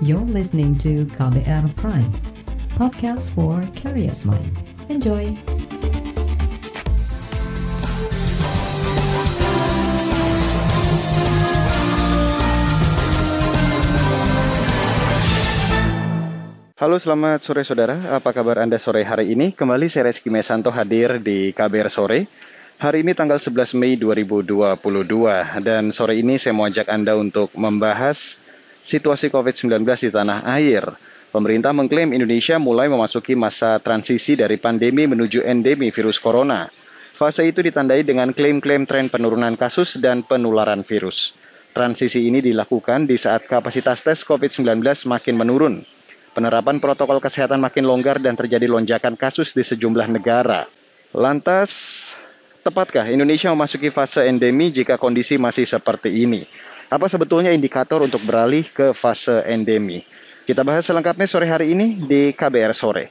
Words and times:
You're 0.00 0.24
listening 0.24 0.80
to 0.80 1.04
KBR 1.12 1.76
Prime, 1.76 2.08
podcast 2.72 3.28
for 3.36 3.60
curious 3.76 4.24
mind. 4.24 4.48
Enjoy! 4.88 5.36
Halo 16.80 16.96
selamat 16.96 17.44
sore 17.44 17.60
saudara, 17.68 18.00
apa 18.16 18.32
kabar 18.32 18.64
Anda 18.64 18.80
sore 18.80 19.04
hari 19.04 19.36
ini? 19.36 19.52
Kembali 19.52 19.92
saya 19.92 20.08
Reski 20.08 20.32
Mesanto 20.32 20.72
hadir 20.72 21.20
di 21.20 21.52
KBR 21.52 21.92
Sore. 21.92 22.24
Hari 22.80 23.04
ini 23.04 23.12
tanggal 23.12 23.36
11 23.36 23.76
Mei 23.76 24.00
2022 24.00 24.80
dan 25.60 25.92
sore 25.92 26.16
ini 26.16 26.40
saya 26.40 26.56
mau 26.56 26.64
ajak 26.64 26.88
Anda 26.88 27.20
untuk 27.20 27.52
membahas 27.52 28.39
situasi 28.82 29.28
COVID-19 29.28 29.84
di 29.84 30.10
tanah 30.12 30.44
air. 30.46 30.84
Pemerintah 31.30 31.70
mengklaim 31.70 32.10
Indonesia 32.10 32.58
mulai 32.58 32.90
memasuki 32.90 33.38
masa 33.38 33.78
transisi 33.78 34.34
dari 34.34 34.58
pandemi 34.58 35.06
menuju 35.06 35.46
endemi 35.46 35.94
virus 35.94 36.18
corona. 36.18 36.66
Fase 37.14 37.46
itu 37.46 37.62
ditandai 37.62 38.02
dengan 38.02 38.34
klaim-klaim 38.34 38.88
tren 38.88 39.12
penurunan 39.12 39.54
kasus 39.54 40.00
dan 40.02 40.26
penularan 40.26 40.82
virus. 40.82 41.38
Transisi 41.70 42.26
ini 42.26 42.42
dilakukan 42.42 43.06
di 43.06 43.14
saat 43.14 43.46
kapasitas 43.46 44.02
tes 44.02 44.26
COVID-19 44.26 44.82
makin 45.06 45.34
menurun 45.38 45.86
Penerapan 46.30 46.78
protokol 46.78 47.18
kesehatan 47.18 47.58
makin 47.58 47.90
longgar 47.90 48.22
dan 48.22 48.38
terjadi 48.38 48.70
lonjakan 48.70 49.18
kasus 49.18 49.50
di 49.50 49.66
sejumlah 49.66 50.06
negara. 50.14 50.62
Lantas, 51.10 51.70
tepatkah 52.62 53.10
Indonesia 53.10 53.50
memasuki 53.50 53.90
fase 53.90 54.30
endemi 54.30 54.70
jika 54.70 54.94
kondisi 54.94 55.42
masih 55.42 55.66
seperti 55.66 56.22
ini? 56.22 56.46
Apa 56.90 57.06
sebetulnya 57.06 57.54
indikator 57.54 58.02
untuk 58.02 58.18
beralih 58.26 58.66
ke 58.66 58.90
fase 58.90 59.46
endemi? 59.46 60.02
Kita 60.42 60.66
bahas 60.66 60.82
selengkapnya 60.82 61.30
sore 61.30 61.46
hari 61.46 61.70
ini 61.70 61.94
di 61.94 62.34
KBR 62.34 62.74
Sore. 62.74 63.06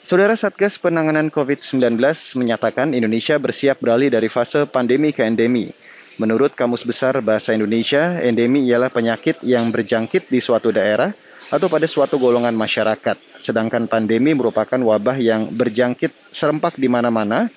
Saudara 0.00 0.32
Satgas 0.32 0.80
Penanganan 0.80 1.28
COVID-19 1.28 2.00
menyatakan 2.40 2.96
Indonesia 2.96 3.36
bersiap 3.36 3.84
beralih 3.84 4.08
dari 4.08 4.32
fase 4.32 4.64
pandemi 4.64 5.12
ke 5.12 5.28
endemi. 5.28 5.68
Menurut 6.16 6.56
Kamus 6.56 6.88
Besar 6.88 7.20
Bahasa 7.20 7.52
Indonesia, 7.52 8.16
endemi 8.16 8.64
ialah 8.64 8.88
penyakit 8.88 9.44
yang 9.44 9.68
berjangkit 9.76 10.32
di 10.32 10.40
suatu 10.40 10.72
daerah 10.72 11.12
atau 11.52 11.68
pada 11.68 11.84
suatu 11.84 12.16
golongan 12.16 12.56
masyarakat. 12.56 13.16
Sedangkan 13.20 13.92
pandemi 13.92 14.32
merupakan 14.32 14.80
wabah 14.80 15.20
yang 15.20 15.52
berjangkit 15.52 16.32
serempak 16.32 16.80
di 16.80 16.88
mana-mana, 16.88 17.52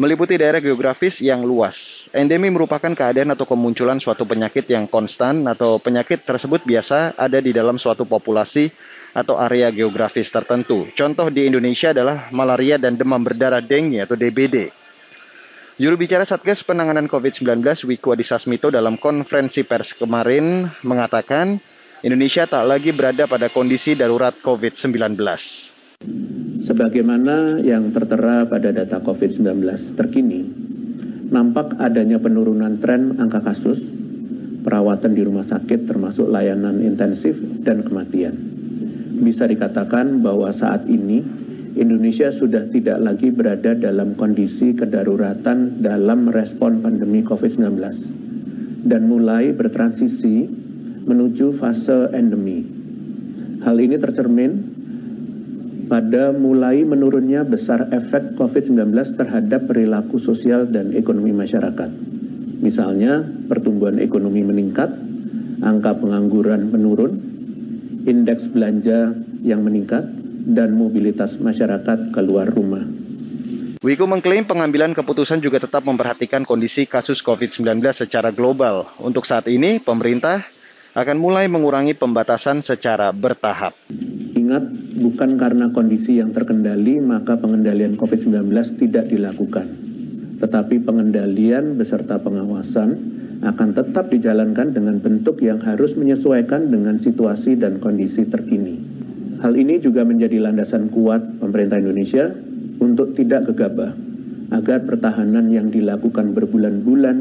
meliputi 0.00 0.40
daerah 0.40 0.64
geografis 0.64 1.20
yang 1.20 1.44
luas. 1.44 1.76
Endemi 2.10 2.50
merupakan 2.50 2.90
keadaan 2.90 3.30
atau 3.30 3.46
kemunculan 3.46 4.02
suatu 4.02 4.26
penyakit 4.26 4.66
yang 4.66 4.90
konstan 4.90 5.46
atau 5.46 5.78
penyakit 5.78 6.18
tersebut 6.26 6.66
biasa 6.66 7.14
ada 7.14 7.38
di 7.38 7.54
dalam 7.54 7.78
suatu 7.78 8.02
populasi 8.02 8.66
atau 9.14 9.38
area 9.38 9.70
geografis 9.70 10.26
tertentu. 10.34 10.82
Contoh 10.98 11.30
di 11.30 11.46
Indonesia 11.46 11.94
adalah 11.94 12.26
malaria 12.34 12.82
dan 12.82 12.98
demam 12.98 13.22
berdarah 13.22 13.62
dengue 13.62 14.02
atau 14.02 14.18
DBD. 14.18 14.74
Juru 15.78 15.94
bicara 15.94 16.26
Satgas 16.26 16.66
Penanganan 16.66 17.06
COVID-19 17.06 17.62
Wiku 17.86 18.10
Adhisa 18.10 18.42
Smito 18.42 18.74
dalam 18.74 18.98
konferensi 18.98 19.62
pers 19.62 19.94
kemarin 19.94 20.66
mengatakan 20.82 21.62
Indonesia 22.02 22.42
tak 22.42 22.66
lagi 22.66 22.90
berada 22.90 23.30
pada 23.30 23.46
kondisi 23.46 23.94
darurat 23.94 24.34
COVID-19. 24.34 25.14
Sebagaimana 26.60 27.62
yang 27.62 27.94
tertera 27.94 28.50
pada 28.50 28.74
data 28.74 28.98
COVID-19 28.98 29.62
terkini, 29.94 30.69
nampak 31.30 31.78
adanya 31.78 32.18
penurunan 32.18 32.82
tren 32.82 33.16
angka 33.22 33.40
kasus, 33.40 33.80
perawatan 34.66 35.14
di 35.14 35.22
rumah 35.22 35.46
sakit 35.46 35.86
termasuk 35.86 36.26
layanan 36.28 36.82
intensif 36.82 37.38
dan 37.62 37.86
kematian. 37.86 38.34
Bisa 39.20 39.46
dikatakan 39.46 40.20
bahwa 40.20 40.50
saat 40.50 40.90
ini 40.90 41.22
Indonesia 41.78 42.34
sudah 42.34 42.66
tidak 42.66 42.98
lagi 42.98 43.30
berada 43.30 43.78
dalam 43.78 44.18
kondisi 44.18 44.74
kedaruratan 44.74 45.78
dalam 45.78 46.26
respon 46.26 46.82
pandemi 46.82 47.22
COVID-19 47.22 47.78
dan 48.90 49.06
mulai 49.06 49.54
bertransisi 49.54 50.50
menuju 51.06 51.54
fase 51.54 52.10
endemi. 52.10 52.66
Hal 53.62 53.76
ini 53.78 54.00
tercermin 54.00 54.79
pada 55.90 56.30
mulai 56.30 56.86
menurunnya 56.86 57.42
besar 57.42 57.90
efek 57.90 58.38
COVID-19 58.38 58.94
terhadap 59.18 59.66
perilaku 59.66 60.22
sosial 60.22 60.70
dan 60.70 60.94
ekonomi 60.94 61.34
masyarakat. 61.34 61.90
Misalnya, 62.62 63.26
pertumbuhan 63.50 63.98
ekonomi 63.98 64.46
meningkat, 64.46 64.86
angka 65.66 65.98
pengangguran 65.98 66.70
menurun, 66.70 67.18
indeks 68.06 68.46
belanja 68.54 69.18
yang 69.42 69.66
meningkat, 69.66 70.06
dan 70.46 70.78
mobilitas 70.78 71.34
masyarakat 71.42 72.14
keluar 72.14 72.46
rumah. 72.46 72.86
Wiku 73.82 74.06
mengklaim 74.06 74.46
pengambilan 74.46 74.94
keputusan 74.94 75.42
juga 75.42 75.58
tetap 75.58 75.82
memperhatikan 75.88 76.46
kondisi 76.46 76.86
kasus 76.86 77.18
COVID-19 77.26 77.82
secara 77.90 78.30
global. 78.30 78.86
Untuk 79.02 79.26
saat 79.26 79.50
ini, 79.50 79.82
pemerintah 79.82 80.38
akan 80.94 81.16
mulai 81.18 81.50
mengurangi 81.50 81.98
pembatasan 81.98 82.62
secara 82.62 83.10
bertahap. 83.10 83.74
Ingat, 84.50 84.66
bukan 84.98 85.38
karena 85.38 85.70
kondisi 85.70 86.18
yang 86.18 86.34
terkendali 86.34 86.98
maka 86.98 87.38
pengendalian 87.38 87.94
COVID-19 87.94 88.50
tidak 88.82 89.06
dilakukan. 89.06 89.62
Tetapi 90.42 90.82
pengendalian 90.82 91.78
beserta 91.78 92.18
pengawasan 92.18 92.98
akan 93.46 93.68
tetap 93.70 94.10
dijalankan 94.10 94.74
dengan 94.74 94.98
bentuk 94.98 95.38
yang 95.38 95.62
harus 95.62 95.94
menyesuaikan 95.94 96.66
dengan 96.66 96.98
situasi 96.98 97.62
dan 97.62 97.78
kondisi 97.78 98.26
terkini. 98.26 98.74
Hal 99.38 99.54
ini 99.54 99.78
juga 99.78 100.02
menjadi 100.02 100.42
landasan 100.42 100.90
kuat 100.90 101.38
pemerintah 101.38 101.78
Indonesia 101.78 102.34
untuk 102.82 103.14
tidak 103.14 103.54
gegabah 103.54 103.94
agar 104.50 104.82
pertahanan 104.82 105.46
yang 105.54 105.70
dilakukan 105.70 106.34
berbulan-bulan 106.34 107.16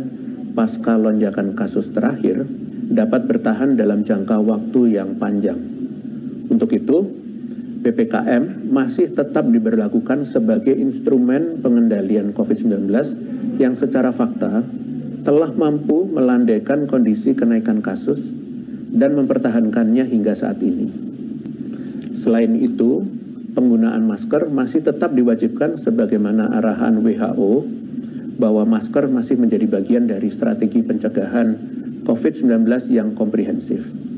pasca 0.58 0.98
lonjakan 0.98 1.54
kasus 1.54 1.94
terakhir 1.94 2.42
dapat 2.90 3.30
bertahan 3.30 3.78
dalam 3.78 4.02
jangka 4.02 4.42
waktu 4.42 4.98
yang 4.98 5.14
panjang. 5.22 5.79
Untuk 6.60 6.76
itu, 6.76 7.08
PPKM 7.88 8.68
masih 8.68 9.16
tetap 9.16 9.48
diberlakukan 9.48 10.28
sebagai 10.28 10.76
instrumen 10.76 11.64
pengendalian 11.64 12.36
COVID-19 12.36 12.92
yang 13.64 13.80
secara 13.80 14.12
fakta 14.12 14.68
telah 15.24 15.56
mampu 15.56 16.04
melandaikan 16.12 16.84
kondisi 16.84 17.32
kenaikan 17.32 17.80
kasus 17.80 18.20
dan 18.92 19.16
mempertahankannya 19.16 20.04
hingga 20.04 20.36
saat 20.36 20.60
ini. 20.60 20.92
Selain 22.20 22.52
itu, 22.60 23.08
penggunaan 23.56 24.04
masker 24.04 24.52
masih 24.52 24.84
tetap 24.84 25.16
diwajibkan 25.16 25.80
sebagaimana 25.80 26.60
arahan 26.60 27.00
WHO 27.00 27.64
bahwa 28.36 28.68
masker 28.68 29.08
masih 29.08 29.40
menjadi 29.40 29.64
bagian 29.64 30.12
dari 30.12 30.28
strategi 30.28 30.84
pencegahan 30.84 31.56
COVID-19 32.04 32.68
yang 32.92 33.16
komprehensif. 33.16 34.09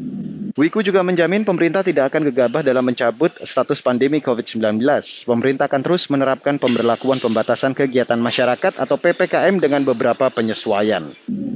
Wiku 0.61 0.85
juga 0.85 1.01
menjamin 1.01 1.41
pemerintah 1.41 1.81
tidak 1.81 2.13
akan 2.13 2.29
gegabah 2.29 2.61
dalam 2.61 2.85
mencabut 2.85 3.33
status 3.41 3.81
pandemi 3.81 4.21
COVID-19. 4.21 4.77
Pemerintah 5.25 5.65
akan 5.65 5.81
terus 5.81 6.05
menerapkan 6.13 6.61
pemberlakuan 6.61 7.17
pembatasan 7.17 7.73
kegiatan 7.73 8.21
masyarakat 8.21 8.77
atau 8.77 8.93
PPKM 8.93 9.57
dengan 9.57 9.81
beberapa 9.81 10.29
penyesuaian. 10.29 11.01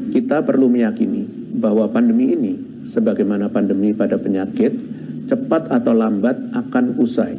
Kita 0.10 0.42
perlu 0.42 0.74
meyakini 0.74 1.22
bahwa 1.54 1.86
pandemi 1.94 2.34
ini, 2.34 2.58
sebagaimana 2.90 3.54
pandemi 3.54 3.94
pada 3.94 4.18
penyakit, 4.18 4.74
cepat 5.30 5.70
atau 5.70 5.94
lambat 5.94 6.58
akan 6.58 6.98
usai. 6.98 7.38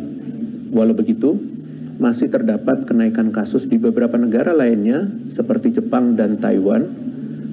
Walau 0.71 0.95
begitu, 0.95 1.35
masih 1.99 2.31
terdapat 2.31 2.87
kenaikan 2.87 3.35
kasus 3.35 3.67
di 3.67 3.83
beberapa 3.83 4.15
negara 4.15 4.55
lainnya 4.55 5.03
seperti 5.35 5.83
Jepang 5.83 6.15
dan 6.15 6.39
Taiwan, 6.39 6.87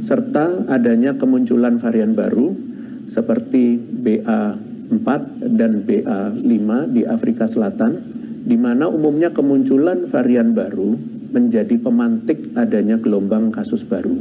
serta 0.05 0.69
adanya 0.69 1.17
kemunculan 1.17 1.81
varian 1.81 2.13
baru 2.13 2.72
seperti 3.13 3.77
BA4 3.77 5.07
dan 5.53 5.85
BA5 5.85 6.69
di 6.89 7.05
Afrika 7.05 7.45
Selatan, 7.45 8.01
di 8.43 8.57
mana 8.57 8.89
umumnya 8.89 9.29
kemunculan 9.29 10.09
varian 10.09 10.57
baru 10.57 10.97
menjadi 11.29 11.77
pemantik 11.77 12.57
adanya 12.57 12.97
gelombang 12.97 13.53
kasus 13.53 13.85
baru. 13.85 14.17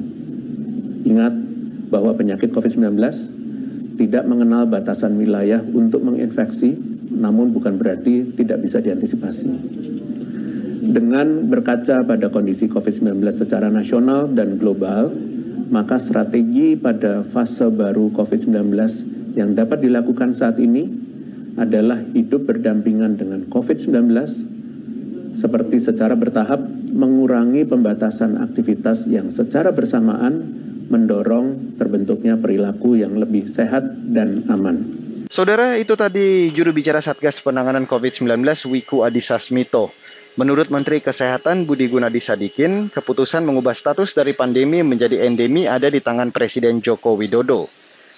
Ingat 1.09 1.35
bahwa 1.89 2.13
penyakit 2.13 2.53
COVID-19 2.53 3.01
tidak 3.97 4.25
mengenal 4.29 4.69
batasan 4.69 5.17
wilayah 5.17 5.61
untuk 5.61 6.05
menginfeksi, 6.05 6.77
namun 7.13 7.53
bukan 7.53 7.77
berarti 7.77 8.33
tidak 8.37 8.65
bisa 8.65 8.81
diantisipasi. 8.81 9.49
Dengan 10.93 11.49
berkaca 11.49 12.05
pada 12.05 12.29
kondisi 12.29 12.69
COVID-19 12.69 13.21
secara 13.33 13.69
nasional 13.69 14.29
dan 14.33 14.57
global, 14.57 15.13
maka 15.73 15.97
strategi 15.97 16.77
pada 16.77 17.25
fase 17.25 17.73
baru 17.73 18.13
COVID-19 18.13 18.77
yang 19.41 19.57
dapat 19.57 19.81
dilakukan 19.81 20.37
saat 20.37 20.61
ini 20.61 20.85
adalah 21.57 21.97
hidup 22.13 22.45
berdampingan 22.45 23.17
dengan 23.17 23.49
COVID-19 23.49 24.13
seperti 25.33 25.81
secara 25.81 26.13
bertahap 26.13 26.61
mengurangi 26.93 27.65
pembatasan 27.65 28.37
aktivitas 28.37 29.09
yang 29.09 29.33
secara 29.33 29.73
bersamaan 29.73 30.45
mendorong 30.93 31.81
terbentuknya 31.81 32.37
perilaku 32.37 33.01
yang 33.01 33.17
lebih 33.17 33.49
sehat 33.49 33.89
dan 34.13 34.45
aman. 34.53 35.01
Saudara, 35.33 35.81
itu 35.81 35.97
tadi 35.97 36.53
juru 36.53 36.77
bicara 36.77 37.01
Satgas 37.01 37.41
Penanganan 37.41 37.89
COVID-19 37.89 38.45
Wiku 38.69 39.01
Adhisa 39.01 39.41
Smito. 39.41 39.89
Menurut 40.41 40.73
Menteri 40.73 41.05
Kesehatan 41.05 41.69
Budi 41.69 41.93
Gunadi 41.93 42.17
Sadikin, 42.17 42.89
keputusan 42.89 43.45
mengubah 43.45 43.77
status 43.77 44.17
dari 44.17 44.33
pandemi 44.33 44.81
menjadi 44.81 45.29
endemi 45.29 45.69
ada 45.69 45.93
di 45.93 46.01
tangan 46.01 46.33
Presiden 46.33 46.81
Joko 46.81 47.21
Widodo. 47.21 47.69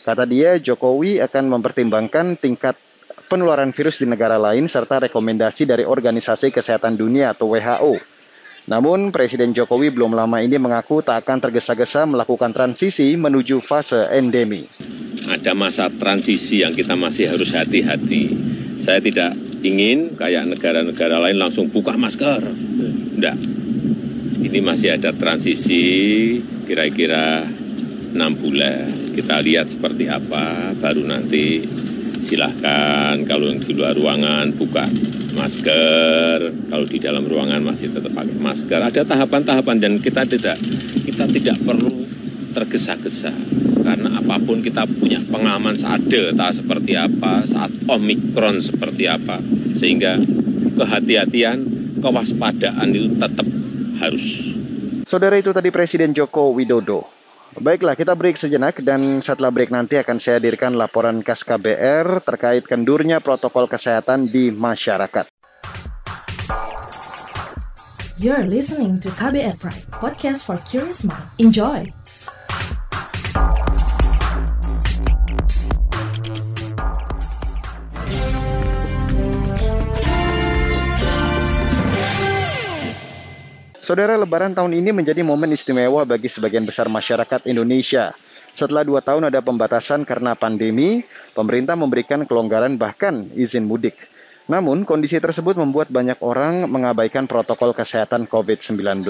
Kata 0.07 0.23
dia, 0.23 0.61
Jokowi 0.61 1.19
akan 1.19 1.59
mempertimbangkan 1.59 2.39
tingkat 2.39 2.79
penularan 3.27 3.75
virus 3.75 3.99
di 3.99 4.07
negara 4.07 4.39
lain 4.39 4.71
serta 4.71 5.03
rekomendasi 5.11 5.67
dari 5.67 5.83
Organisasi 5.83 6.55
Kesehatan 6.55 6.95
Dunia 6.95 7.35
atau 7.35 7.51
WHO. 7.51 7.99
Namun, 8.71 9.11
Presiden 9.11 9.51
Jokowi 9.51 9.91
belum 9.91 10.15
lama 10.15 10.39
ini 10.39 10.55
mengaku 10.61 11.03
tak 11.03 11.27
akan 11.27 11.51
tergesa-gesa 11.51 12.07
melakukan 12.07 12.55
transisi 12.55 13.17
menuju 13.19 13.59
fase 13.59 14.07
endemi 14.15 14.71
ada 15.45 15.53
masa 15.57 15.89
transisi 15.89 16.61
yang 16.65 16.73
kita 16.73 16.97
masih 16.97 17.29
harus 17.29 17.53
hati-hati. 17.53 18.33
Saya 18.81 19.01
tidak 19.01 19.33
ingin 19.65 20.13
kayak 20.13 20.45
negara-negara 20.45 21.17
lain 21.25 21.41
langsung 21.41 21.73
buka 21.73 21.97
masker. 21.97 22.45
Tidak. 22.45 23.37
Ini 24.45 24.59
masih 24.61 25.01
ada 25.01 25.17
transisi 25.17 26.37
kira-kira 26.69 27.41
enam 28.13 28.37
bulan. 28.37 28.93
Kita 29.17 29.41
lihat 29.41 29.73
seperti 29.73 30.07
apa, 30.13 30.77
baru 30.77 31.09
nanti 31.09 31.65
silahkan 32.21 33.21
kalau 33.25 33.53
di 33.57 33.73
luar 33.73 33.97
ruangan 33.97 34.53
buka 34.53 34.85
masker, 35.35 36.69
kalau 36.69 36.87
di 36.87 36.99
dalam 37.01 37.25
ruangan 37.25 37.65
masih 37.65 37.89
tetap 37.89 38.13
pakai 38.13 38.37
masker. 38.37 38.81
Ada 38.85 39.03
tahapan-tahapan 39.09 39.77
dan 39.81 39.93
kita 39.97 40.29
tidak 40.29 40.61
kita 41.09 41.25
tidak 41.31 41.57
perlu 41.65 42.05
tergesa-gesa 42.53 43.64
karena 43.85 44.17
apa 44.17 44.41
pun 44.41 44.65
kita 44.65 44.89
punya 44.89 45.21
pengalaman 45.29 45.77
saat 45.77 46.01
delta 46.09 46.49
seperti 46.49 46.97
apa, 46.97 47.45
saat 47.45 47.69
omikron 47.85 48.65
seperti 48.65 49.05
apa, 49.05 49.37
sehingga 49.77 50.17
kehati-hatian, 50.81 51.61
kewaspadaan 52.01 52.89
itu 52.97 53.13
tetap 53.21 53.47
harus. 54.01 54.57
Saudara 55.05 55.37
itu 55.37 55.53
tadi 55.53 55.69
Presiden 55.69 56.17
Joko 56.17 56.57
Widodo. 56.57 57.05
Baiklah, 57.55 57.95
kita 57.95 58.19
break 58.19 58.35
sejenak 58.35 58.83
dan 58.83 59.23
setelah 59.23 59.55
break 59.55 59.71
nanti 59.71 59.95
akan 59.95 60.19
saya 60.19 60.43
hadirkan 60.43 60.75
laporan 60.75 61.23
KAS 61.23 61.47
KBR 61.47 62.19
terkait 62.27 62.67
kendurnya 62.67 63.23
protokol 63.23 63.71
kesehatan 63.71 64.27
di 64.27 64.51
masyarakat. 64.51 65.31
You're 68.19 68.47
listening 68.51 68.99
to 69.07 69.11
KBR 69.15 69.63
Pride, 69.63 69.87
podcast 69.95 70.47
for 70.49 70.59
curious 70.67 71.07
mind. 71.07 71.31
Enjoy! 71.39 72.04
Saudara 83.85 84.17
Lebaran 84.17 84.57
tahun 84.57 84.81
ini 84.81 84.97
menjadi 84.97 85.21
momen 85.21 85.53
istimewa 85.53 86.09
bagi 86.09 86.25
sebagian 86.25 86.65
besar 86.65 86.89
masyarakat 86.89 87.45
Indonesia. 87.45 88.17
Setelah 88.57 88.81
dua 88.81 89.05
tahun 89.05 89.29
ada 89.29 89.45
pembatasan 89.45 90.09
karena 90.09 90.33
pandemi, 90.33 91.05
pemerintah 91.37 91.77
memberikan 91.77 92.25
kelonggaran 92.25 92.81
bahkan 92.81 93.21
izin 93.37 93.69
mudik. 93.69 93.93
Namun, 94.49 94.89
kondisi 94.89 95.21
tersebut 95.21 95.61
membuat 95.61 95.93
banyak 95.93 96.17
orang 96.25 96.65
mengabaikan 96.65 97.29
protokol 97.29 97.77
kesehatan 97.77 98.25
COVID-19. 98.25 99.05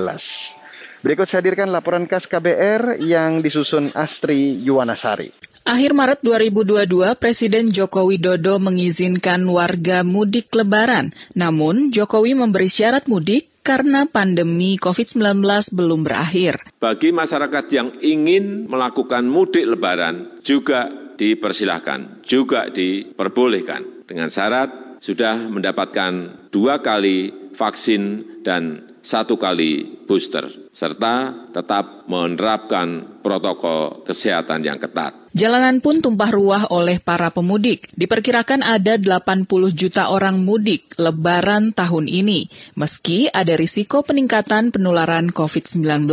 Berikut 1.07 1.27
saya 1.31 1.47
hadirkan 1.47 1.71
laporan 1.71 2.11
khas 2.11 2.27
KBR 2.27 2.99
yang 2.99 3.47
disusun 3.47 3.95
Astri 3.95 4.59
Yuwanasari. 4.59 5.31
Akhir 5.71 5.95
Maret 5.95 6.27
2022, 6.27 7.15
Presiden 7.15 7.71
Joko 7.71 8.11
Widodo 8.11 8.59
mengizinkan 8.59 9.47
warga 9.47 10.03
mudik 10.03 10.51
lebaran. 10.51 11.15
Namun, 11.39 11.95
Jokowi 11.95 12.35
memberi 12.35 12.67
syarat 12.67 13.07
mudik 13.07 13.54
karena 13.65 14.05
pandemi 14.05 14.77
COVID-19 14.77 15.41
belum 15.73 16.05
berakhir. 16.05 16.61
Bagi 16.79 17.11
masyarakat 17.11 17.65
yang 17.73 17.89
ingin 18.05 18.69
melakukan 18.69 19.25
mudik 19.25 19.65
lebaran 19.65 20.39
juga 20.45 20.93
dipersilahkan, 21.17 22.21
juga 22.21 22.69
diperbolehkan 22.69 24.05
dengan 24.05 24.29
syarat 24.29 25.01
sudah 25.01 25.49
mendapatkan 25.49 26.47
dua 26.53 26.85
kali 26.85 27.51
vaksin 27.57 28.25
dan 28.45 28.93
satu 29.05 29.37
kali 29.37 30.05
booster, 30.09 30.49
serta 30.73 31.44
tetap 31.55 32.11
menerapkan 32.11 33.23
protokol 33.23 34.03
kesehatan 34.03 34.67
yang 34.67 34.77
ketat. 34.77 35.25
Jalanan 35.35 35.83
pun 35.83 35.99
tumpah 35.99 36.31
ruah 36.31 36.63
oleh 36.71 37.03
para 37.03 37.27
pemudik. 37.27 37.91
Diperkirakan 37.99 38.63
ada 38.63 38.95
80 38.95 39.51
juta 39.75 40.07
orang 40.07 40.39
mudik 40.39 40.95
lebaran 40.95 41.75
tahun 41.75 42.07
ini, 42.07 42.47
meski 42.79 43.27
ada 43.35 43.59
risiko 43.59 44.07
peningkatan 44.07 44.71
penularan 44.71 45.35
COVID-19. 45.35 46.07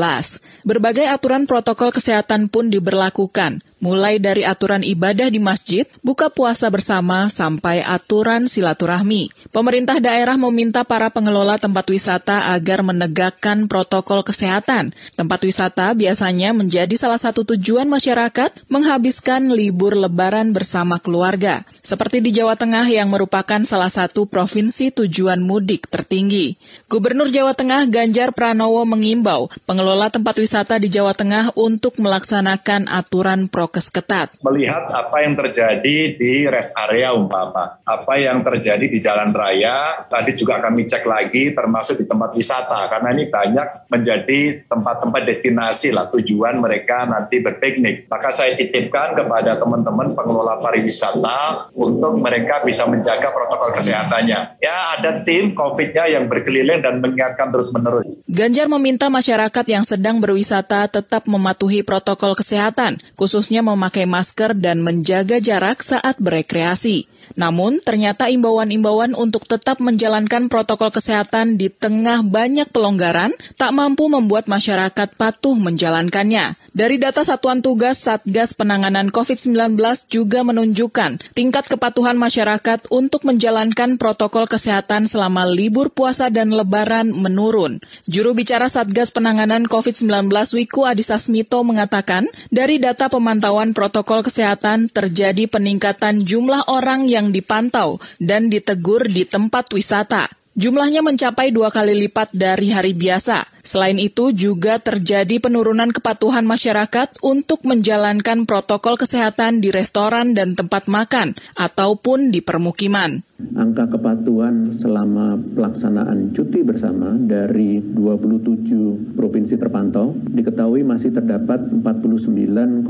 Berbagai 0.65 1.05
aturan 1.05 1.45
protokol 1.45 1.93
kesehatan 1.93 2.49
pun 2.49 2.73
diberlakukan, 2.73 3.61
mulai 3.77 4.17
dari 4.17 4.41
aturan 4.41 4.81
ibadah 4.81 5.29
di 5.29 5.37
masjid, 5.37 5.85
buka 6.01 6.33
puasa 6.33 6.73
bersama, 6.73 7.29
sampai 7.29 7.85
aturan 7.85 8.49
silaturahmi. 8.49 9.53
Pemerintah 9.53 10.01
daerah 10.01 10.33
meminta 10.33 10.81
para 10.81 11.13
pengelola 11.13 11.61
tempat 11.61 11.85
wisata 11.93 12.57
agar 12.57 12.81
menegakkan 12.81 13.69
protokol 13.69 14.25
kesehatan. 14.25 14.97
Tempat 15.13 15.30
wisata 15.39 15.95
biasanya 15.95 16.51
menjadi 16.51 16.91
salah 16.99 17.15
satu 17.15 17.47
tujuan 17.55 17.87
masyarakat 17.87 18.67
menghabiskan 18.67 19.47
libur 19.55 19.95
lebaran 19.95 20.51
bersama 20.51 20.99
keluarga, 20.99 21.63
seperti 21.79 22.19
di 22.19 22.35
Jawa 22.35 22.59
Tengah 22.59 22.83
yang 22.91 23.07
merupakan 23.07 23.63
salah 23.63 23.87
satu 23.87 24.27
provinsi 24.27 24.91
tujuan 24.91 25.39
mudik 25.39 25.87
tertinggi. 25.87 26.59
Gubernur 26.91 27.31
Jawa 27.31 27.55
Tengah 27.55 27.87
Ganjar 27.87 28.35
Pranowo 28.35 28.83
mengimbau 28.83 29.47
pengelola 29.63 30.11
tempat 30.11 30.35
wisata 30.35 30.75
di 30.75 30.91
Jawa 30.91 31.15
Tengah 31.15 31.55
untuk 31.55 31.95
melaksanakan 32.03 32.91
aturan 32.91 33.47
prokes 33.47 33.87
ketat. 33.87 34.35
Melihat 34.43 34.91
apa 34.91 35.23
yang 35.23 35.39
terjadi 35.39 36.19
di 36.19 36.43
rest 36.51 36.75
area 36.75 37.15
umpama, 37.15 37.79
apa 37.87 38.13
yang 38.19 38.43
terjadi 38.43 38.89
di 38.89 38.99
jalan 38.99 39.31
raya, 39.31 39.95
tadi 40.09 40.35
juga 40.35 40.59
kami 40.59 40.89
cek 40.89 41.07
lagi 41.07 41.53
termasuk 41.55 42.01
di 42.01 42.05
tempat 42.09 42.33
wisata, 42.33 42.89
karena 42.89 43.13
ini 43.13 43.29
banyak 43.29 43.87
menjadi 43.93 44.65
tempat-tempat 44.65 45.20
destinasi 45.23 45.93
lah 45.93 46.09
tujuan 46.11 46.59
mereka 46.59 47.05
nanti 47.07 47.39
berpiknik. 47.39 48.07
Maka 48.11 48.29
saya 48.33 48.57
titipkan 48.57 49.15
kepada 49.15 49.57
teman-teman 49.57 50.13
pengelola 50.13 50.59
pariwisata 50.59 51.71
untuk 51.77 52.19
mereka 52.19 52.61
bisa 52.65 52.85
menjaga 52.87 53.31
protokol 53.31 53.71
kesehatannya. 53.75 54.61
Ya 54.61 54.77
ada 54.97 55.21
tim 55.23 55.53
COVID-nya 55.55 56.11
yang 56.11 56.25
berkeliling 56.27 56.81
dan 56.83 56.99
mengingatkan 56.99 57.49
terus-menerus. 57.49 58.07
Ganjar 58.27 58.67
meminta 58.71 59.07
masyarakat 59.11 59.65
yang 59.67 59.83
sedang 59.83 60.19
berwisata 60.19 60.87
tetap 60.87 61.27
mematuhi 61.27 61.81
protokol 61.81 62.33
kesehatan, 62.37 62.99
khususnya 63.15 63.63
memakai 63.65 64.07
masker 64.09 64.57
dan 64.57 64.81
menjaga 64.81 65.37
jarak 65.37 65.81
saat 65.83 66.17
berekreasi. 66.21 67.11
Namun, 67.35 67.79
ternyata 67.83 68.27
imbauan-imbauan 68.27 69.13
untuk 69.17 69.47
tetap 69.47 69.79
menjalankan 69.83 70.47
protokol 70.47 70.91
kesehatan 70.91 71.55
di 71.55 71.69
tengah 71.71 72.23
banyak 72.23 72.69
pelonggaran 72.69 73.31
tak 73.55 73.71
mampu 73.75 74.07
membuat 74.07 74.47
masyarakat 74.47 75.15
patuh 75.19 75.55
menjalankannya. 75.59 76.55
Dari 76.71 76.95
data 76.95 77.19
Satuan 77.27 77.59
Tugas 77.59 77.99
Satgas 77.99 78.55
Penanganan 78.55 79.11
COVID-19 79.11 79.75
juga 80.07 80.39
menunjukkan 80.47 81.19
tingkat 81.35 81.67
kepatuhan 81.67 82.15
masyarakat 82.15 82.87
untuk 82.87 83.27
menjalankan 83.27 83.99
protokol 83.99 84.47
kesehatan 84.47 85.03
selama 85.03 85.43
libur 85.43 85.91
puasa 85.91 86.31
dan 86.31 86.55
lebaran 86.55 87.11
menurun. 87.11 87.83
Juru 88.07 88.31
bicara 88.31 88.71
Satgas 88.71 89.11
Penanganan 89.11 89.67
COVID-19 89.67 90.31
Wiku 90.31 90.87
Adhisa 90.87 91.19
Smito 91.19 91.59
mengatakan, 91.67 92.31
dari 92.47 92.79
data 92.79 93.11
pemantauan 93.11 93.75
protokol 93.75 94.23
kesehatan 94.23 94.87
terjadi 94.87 95.51
peningkatan 95.51 96.23
jumlah 96.23 96.71
orang 96.71 97.10
yang 97.11 97.35
dipantau 97.35 97.99
dan 98.17 98.47
ditegur 98.47 99.11
di 99.11 99.27
tempat 99.27 99.67
wisata. 99.75 100.31
Jumlahnya 100.51 100.99
mencapai 100.99 101.51
dua 101.55 101.71
kali 101.71 101.95
lipat 101.95 102.35
dari 102.35 102.75
hari 102.75 102.91
biasa. 102.91 103.60
Selain 103.61 103.97
itu, 104.01 104.33
juga 104.33 104.81
terjadi 104.81 105.37
penurunan 105.41 105.93
kepatuhan 105.93 106.45
masyarakat 106.45 107.21
untuk 107.21 107.63
menjalankan 107.63 108.49
protokol 108.49 108.97
kesehatan 108.97 109.61
di 109.61 109.69
restoran 109.69 110.33
dan 110.33 110.57
tempat 110.57 110.89
makan, 110.89 111.37
ataupun 111.55 112.33
di 112.33 112.41
permukiman. 112.41 113.21
Angka 113.57 113.89
kepatuhan 113.89 114.69
selama 114.77 115.33
pelaksanaan 115.33 116.29
cuti 116.29 116.61
bersama 116.61 117.17
dari 117.17 117.81
27 117.81 119.17
provinsi 119.17 119.57
terpantau 119.57 120.13
diketahui 120.13 120.85
masih 120.85 121.09
terdapat 121.09 121.57
49,5 121.73 122.85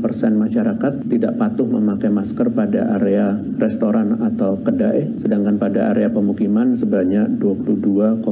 persen 0.00 0.32
masyarakat 0.40 0.92
tidak 1.12 1.36
patuh 1.36 1.68
memakai 1.68 2.08
masker 2.08 2.48
pada 2.56 2.96
area 2.96 3.36
restoran 3.60 4.16
atau 4.24 4.56
kedai, 4.64 5.20
sedangkan 5.20 5.60
pada 5.60 5.92
area 5.92 6.08
pemukiman 6.08 6.72
sebanyak 6.72 7.36
22,1 7.36 8.24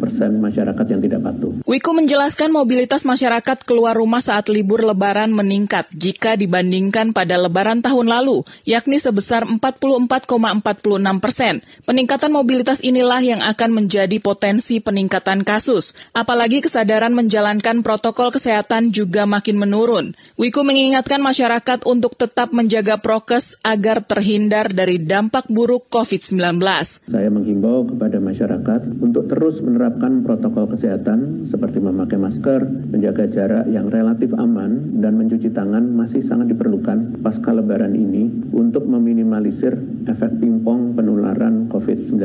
persen 0.00 0.40
masyarakat 0.40 0.57
masyarakat 0.58 0.86
yang 0.90 1.00
tidak 1.06 1.20
patuh. 1.22 1.52
Wiku 1.70 1.90
menjelaskan 1.94 2.50
mobilitas 2.50 3.06
masyarakat 3.06 3.62
keluar 3.62 3.94
rumah 3.94 4.18
saat 4.18 4.50
libur 4.50 4.82
lebaran 4.82 5.30
meningkat 5.30 5.86
jika 5.94 6.34
dibandingkan 6.34 7.14
pada 7.14 7.38
lebaran 7.38 7.78
tahun 7.78 8.10
lalu, 8.10 8.42
yakni 8.66 8.98
sebesar 8.98 9.46
44,46 9.46 11.22
persen. 11.22 11.62
Peningkatan 11.86 12.34
mobilitas 12.34 12.82
inilah 12.82 13.22
yang 13.22 13.38
akan 13.46 13.70
menjadi 13.70 14.18
potensi 14.18 14.82
peningkatan 14.82 15.46
kasus, 15.46 15.94
apalagi 16.10 16.58
kesadaran 16.58 17.14
menjalankan 17.14 17.86
protokol 17.86 18.34
kesehatan 18.34 18.90
juga 18.90 19.30
makin 19.30 19.62
menurun. 19.62 20.18
Wiku 20.34 20.66
mengingatkan 20.66 21.22
masyarakat 21.22 21.86
untuk 21.86 22.18
tetap 22.18 22.50
menjaga 22.50 22.98
prokes 22.98 23.62
agar 23.62 24.02
terhindar 24.02 24.74
dari 24.74 24.98
dampak 24.98 25.46
buruk 25.46 25.86
COVID-19. 25.94 26.58
Saya 27.06 27.30
menghimbau 27.30 27.86
kepada 27.86 28.18
masyarakat 28.18 28.80
untuk 28.98 29.30
terus 29.30 29.62
menerapkan 29.62 30.24
protokol 30.24 30.47
kesehatan 30.54 31.44
seperti 31.44 31.82
memakai 31.82 32.16
masker, 32.16 32.64
menjaga 32.92 33.28
jarak 33.28 33.64
yang 33.68 33.92
relatif 33.92 34.32
aman, 34.36 35.02
dan 35.02 35.18
mencuci 35.18 35.52
tangan 35.52 35.84
masih 35.92 36.24
sangat 36.24 36.54
diperlukan 36.54 37.20
pasca 37.20 37.52
lebaran 37.52 37.92
ini 37.92 38.30
untuk 38.54 38.88
meminimalisir 38.88 39.76
efek 40.08 40.40
pingpong 40.40 40.96
penularan 40.96 41.68
COVID-19. 41.68 42.24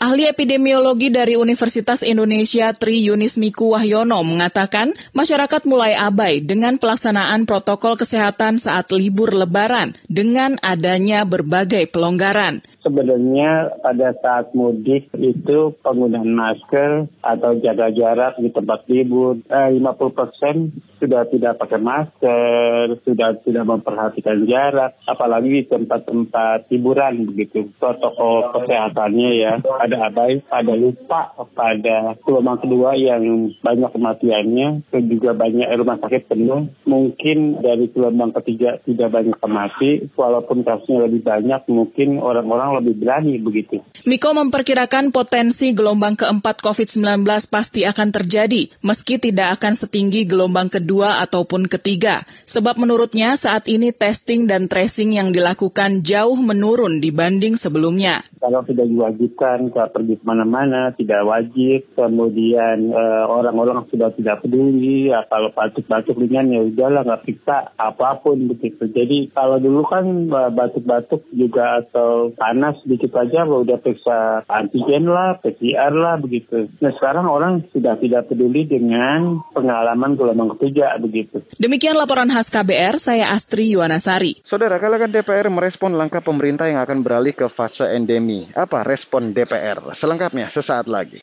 Ahli 0.00 0.24
epidemiologi 0.24 1.12
dari 1.12 1.36
Universitas 1.36 2.00
Indonesia 2.00 2.72
Tri 2.72 3.04
Yunis 3.04 3.36
Miku 3.36 3.76
Wahyono 3.76 4.24
mengatakan 4.24 4.96
masyarakat 5.12 5.62
mulai 5.68 5.92
abai 5.98 6.40
dengan 6.40 6.80
pelaksanaan 6.80 7.44
protokol 7.44 8.00
kesehatan 8.00 8.56
saat 8.56 8.88
libur 8.94 9.36
lebaran 9.36 9.92
dengan 10.08 10.56
adanya 10.64 11.28
berbagai 11.28 11.90
pelonggaran 11.92 12.64
sebenarnya 12.82 13.78
pada 13.78 14.12
saat 14.18 14.52
mudik 14.52 15.08
itu 15.14 15.72
penggunaan 15.80 16.34
masker 16.34 17.06
atau 17.22 17.54
jaga 17.62 17.88
jarak 17.94 18.34
di 18.42 18.50
tempat 18.50 18.84
libur 18.90 19.38
eh, 19.46 19.70
50 19.78 20.18
persen 20.18 20.56
sudah 21.02 21.26
tidak 21.26 21.58
pakai 21.58 21.82
masker, 21.82 23.02
sudah 23.02 23.34
tidak 23.42 23.66
memperhatikan 23.66 24.46
jarak, 24.46 24.94
apalagi 25.02 25.50
di 25.50 25.62
tempat-tempat 25.66 26.70
hiburan 26.70 27.26
begitu. 27.26 27.66
Protokol 27.74 28.54
kesehatannya 28.54 29.30
ya, 29.34 29.58
ada 29.58 29.96
abai, 30.06 30.38
ada 30.46 30.74
lupa 30.78 31.34
pada 31.58 32.14
gelombang 32.22 32.62
kedua 32.62 32.94
yang 32.94 33.50
banyak 33.58 33.90
kematiannya, 33.90 34.68
dan 34.94 35.02
juga 35.10 35.34
banyak 35.34 35.66
rumah 35.74 35.98
sakit 35.98 36.30
penuh. 36.30 36.70
Mungkin 36.86 37.58
dari 37.58 37.90
gelombang 37.90 38.30
ketiga 38.38 38.78
tidak 38.86 39.10
banyak 39.10 39.34
kemati, 39.42 39.90
walaupun 40.14 40.62
kasusnya 40.62 41.10
lebih 41.10 41.26
banyak, 41.26 41.66
mungkin 41.66 42.22
orang-orang 42.22 42.78
lebih 42.78 42.94
berani 43.02 43.42
begitu. 43.42 43.82
Miko 44.06 44.30
memperkirakan 44.30 45.10
potensi 45.10 45.74
gelombang 45.74 46.14
keempat 46.14 46.62
COVID-19 46.62 47.26
pasti 47.50 47.82
akan 47.82 48.14
terjadi, 48.14 48.70
meski 48.86 49.18
tidak 49.18 49.58
akan 49.58 49.74
setinggi 49.74 50.30
gelombang 50.30 50.70
kedua 50.70 50.91
kedua 50.92 51.24
ataupun 51.24 51.72
ketiga. 51.72 52.20
Sebab 52.44 52.76
menurutnya 52.76 53.32
saat 53.40 53.64
ini 53.64 53.96
testing 53.96 54.44
dan 54.44 54.68
tracing 54.68 55.16
yang 55.16 55.32
dilakukan 55.32 56.04
jauh 56.04 56.36
menurun 56.36 57.00
dibanding 57.00 57.56
sebelumnya 57.56 58.20
kalau 58.42 58.66
tidak 58.66 58.90
diwajibkan 58.90 59.70
ke 59.70 59.82
pergi 59.94 60.14
ke 60.18 60.24
mana-mana, 60.26 60.90
tidak 60.98 61.22
wajib, 61.22 61.86
kemudian 61.94 62.90
uh, 62.90 63.30
orang-orang 63.30 63.86
sudah 63.86 64.10
tidak 64.18 64.42
peduli, 64.42 65.14
ya, 65.14 65.22
kalau 65.30 65.54
batuk-batuk 65.54 66.18
ringan 66.18 66.50
ya 66.50 66.66
udahlah 66.66 67.06
nggak 67.06 67.22
periksa 67.22 67.70
apa 67.78 68.18
pun 68.18 68.50
begitu. 68.50 68.90
Jadi 68.90 69.30
kalau 69.30 69.62
dulu 69.62 69.86
kan 69.86 70.26
batuk-batuk 70.58 71.22
juga 71.30 71.86
atau 71.86 72.34
panas 72.34 72.82
sedikit 72.82 73.14
aja 73.22 73.46
udah 73.46 73.78
periksa 73.78 74.42
antigen 74.50 75.06
lah, 75.06 75.38
PCR 75.38 75.94
lah 75.94 76.18
begitu. 76.18 76.66
Nah 76.82 76.90
sekarang 76.98 77.30
orang 77.30 77.62
sudah 77.70 77.94
tidak 78.02 78.26
peduli 78.26 78.66
dengan 78.66 79.38
pengalaman 79.54 80.18
gelombang 80.18 80.58
ketiga 80.58 80.81
begitu. 80.98 81.42
Demikian 81.58 81.94
laporan 81.94 82.30
khas 82.30 82.50
KBR, 82.50 82.98
saya 82.98 83.30
Astri 83.30 83.72
Yuwanasari. 83.74 84.42
Saudara, 84.42 84.76
kalangan 84.82 85.10
DPR 85.10 85.48
merespon 85.48 85.94
langkah 85.94 86.20
pemerintah 86.20 86.68
yang 86.68 86.82
akan 86.82 87.04
beralih 87.06 87.34
ke 87.34 87.46
fase 87.46 87.88
endemi. 87.92 88.46
Apa 88.52 88.82
respon 88.82 89.30
DPR? 89.34 89.82
Selengkapnya 89.94 90.50
sesaat 90.50 90.90
lagi. 90.90 91.22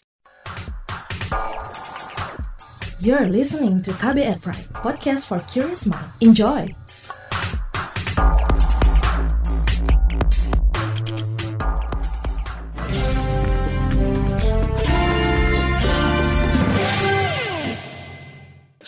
You're 2.99 3.31
listening 3.31 3.79
to 3.87 3.95
KBR 3.95 4.43
Pride, 4.43 4.67
podcast 4.75 5.31
for 5.31 5.39
curious 5.47 5.87
mind. 5.87 6.11
Enjoy! 6.19 6.67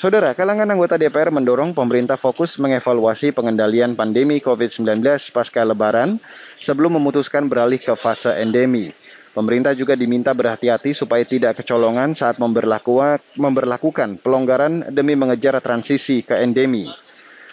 Saudara, 0.02 0.34
kalangan 0.34 0.66
anggota 0.66 0.98
DPR 0.98 1.30
mendorong 1.30 1.78
pemerintah 1.78 2.18
fokus 2.18 2.58
mengevaluasi 2.58 3.38
pengendalian 3.38 3.94
pandemi 3.94 4.42
COVID-19 4.42 4.98
pasca 5.30 5.62
lebaran 5.62 6.18
sebelum 6.58 6.98
memutuskan 6.98 7.46
beralih 7.46 7.78
ke 7.78 7.94
fase 7.94 8.34
endemi. 8.42 8.90
Pemerintah 9.38 9.78
juga 9.78 9.94
diminta 9.94 10.34
berhati-hati 10.34 10.98
supaya 10.98 11.22
tidak 11.22 11.62
kecolongan 11.62 12.18
saat 12.18 12.42
memberlakukan 12.42 14.18
pelonggaran 14.26 14.90
demi 14.90 15.14
mengejar 15.14 15.62
transisi 15.62 16.26
ke 16.26 16.34
endemi. 16.34 16.90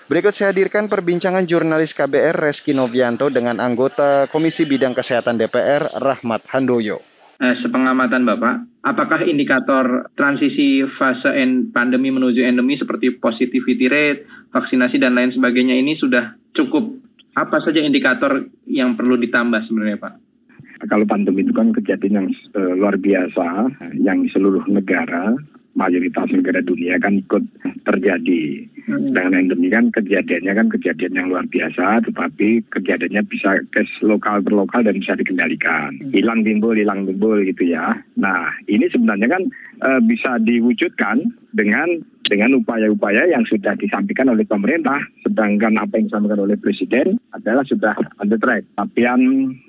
Berikut 0.08 0.32
saya 0.32 0.56
hadirkan 0.56 0.88
perbincangan 0.88 1.44
jurnalis 1.44 1.92
KBR 1.92 2.48
Reski 2.48 2.72
Novianto 2.72 3.28
dengan 3.28 3.60
anggota 3.60 4.24
Komisi 4.32 4.64
Bidang 4.64 4.96
Kesehatan 4.96 5.36
DPR 5.36 6.00
Rahmat 6.00 6.48
Handoyo. 6.48 7.17
Eh, 7.38 7.54
sepengamatan 7.62 8.26
Bapak, 8.26 8.82
apakah 8.82 9.22
indikator 9.22 10.10
transisi 10.18 10.82
fase 10.98 11.30
pandemi 11.70 12.10
menuju 12.10 12.42
endemi 12.42 12.74
seperti 12.74 13.14
positivity 13.14 13.86
rate, 13.86 14.50
vaksinasi 14.50 14.98
dan 14.98 15.14
lain 15.14 15.30
sebagainya 15.30 15.78
ini 15.78 15.94
sudah 15.94 16.34
cukup? 16.50 16.98
Apa 17.38 17.62
saja 17.62 17.78
indikator 17.78 18.42
yang 18.66 18.98
perlu 18.98 19.14
ditambah 19.22 19.70
sebenarnya 19.70 20.02
Pak? 20.02 20.14
Kalau 20.90 21.06
pandemi 21.06 21.46
itu 21.46 21.54
kan 21.54 21.70
kejadian 21.70 22.26
yang 22.26 22.28
uh, 22.58 22.74
luar 22.74 22.98
biasa, 22.98 23.70
yang 24.02 24.26
seluruh 24.34 24.66
negara, 24.66 25.38
mayoritas 25.78 26.26
negara 26.34 26.58
dunia 26.58 26.98
kan 26.98 27.22
ikut 27.22 27.46
terjadi. 27.86 28.66
Hmm. 28.90 29.14
Dengan 29.14 29.46
endemi 29.46 29.70
kan 29.70 29.94
kejadiannya 29.94 30.52
kan 30.58 30.68
kejadian 30.74 31.14
yang 31.14 31.26
luar 31.30 31.46
biasa, 31.46 32.02
tetapi 32.10 32.66
kejadiannya 32.74 33.22
bisa 33.30 33.62
ke 33.70 33.86
lokal 34.02 34.42
berlokal 34.42 34.82
dan 34.82 34.98
bisa 34.98 35.14
dikendalikan. 35.14 35.94
Hmm. 35.94 36.10
Hilang 36.10 36.42
timbul, 36.42 36.74
hilang 36.74 37.06
timbul 37.06 37.46
gitu 37.46 37.70
ya. 37.70 37.94
Nah 38.18 38.50
ini 38.66 38.90
sebenarnya 38.90 39.28
kan 39.30 39.42
e, 39.78 39.88
bisa 40.02 40.42
diwujudkan 40.42 41.22
dengan 41.54 42.02
dengan 42.28 42.60
upaya-upaya 42.60 43.24
yang 43.32 43.42
sudah 43.48 43.74
disampaikan 43.80 44.28
oleh 44.28 44.44
pemerintah. 44.44 45.00
Sedangkan 45.24 45.80
apa 45.80 45.96
yang 45.96 46.12
disampaikan 46.12 46.44
oleh 46.44 46.60
Presiden 46.60 47.16
adalah 47.32 47.64
sudah 47.64 47.96
on 48.20 48.28
the 48.28 48.36
track. 48.36 48.68
Capaian 48.76 49.20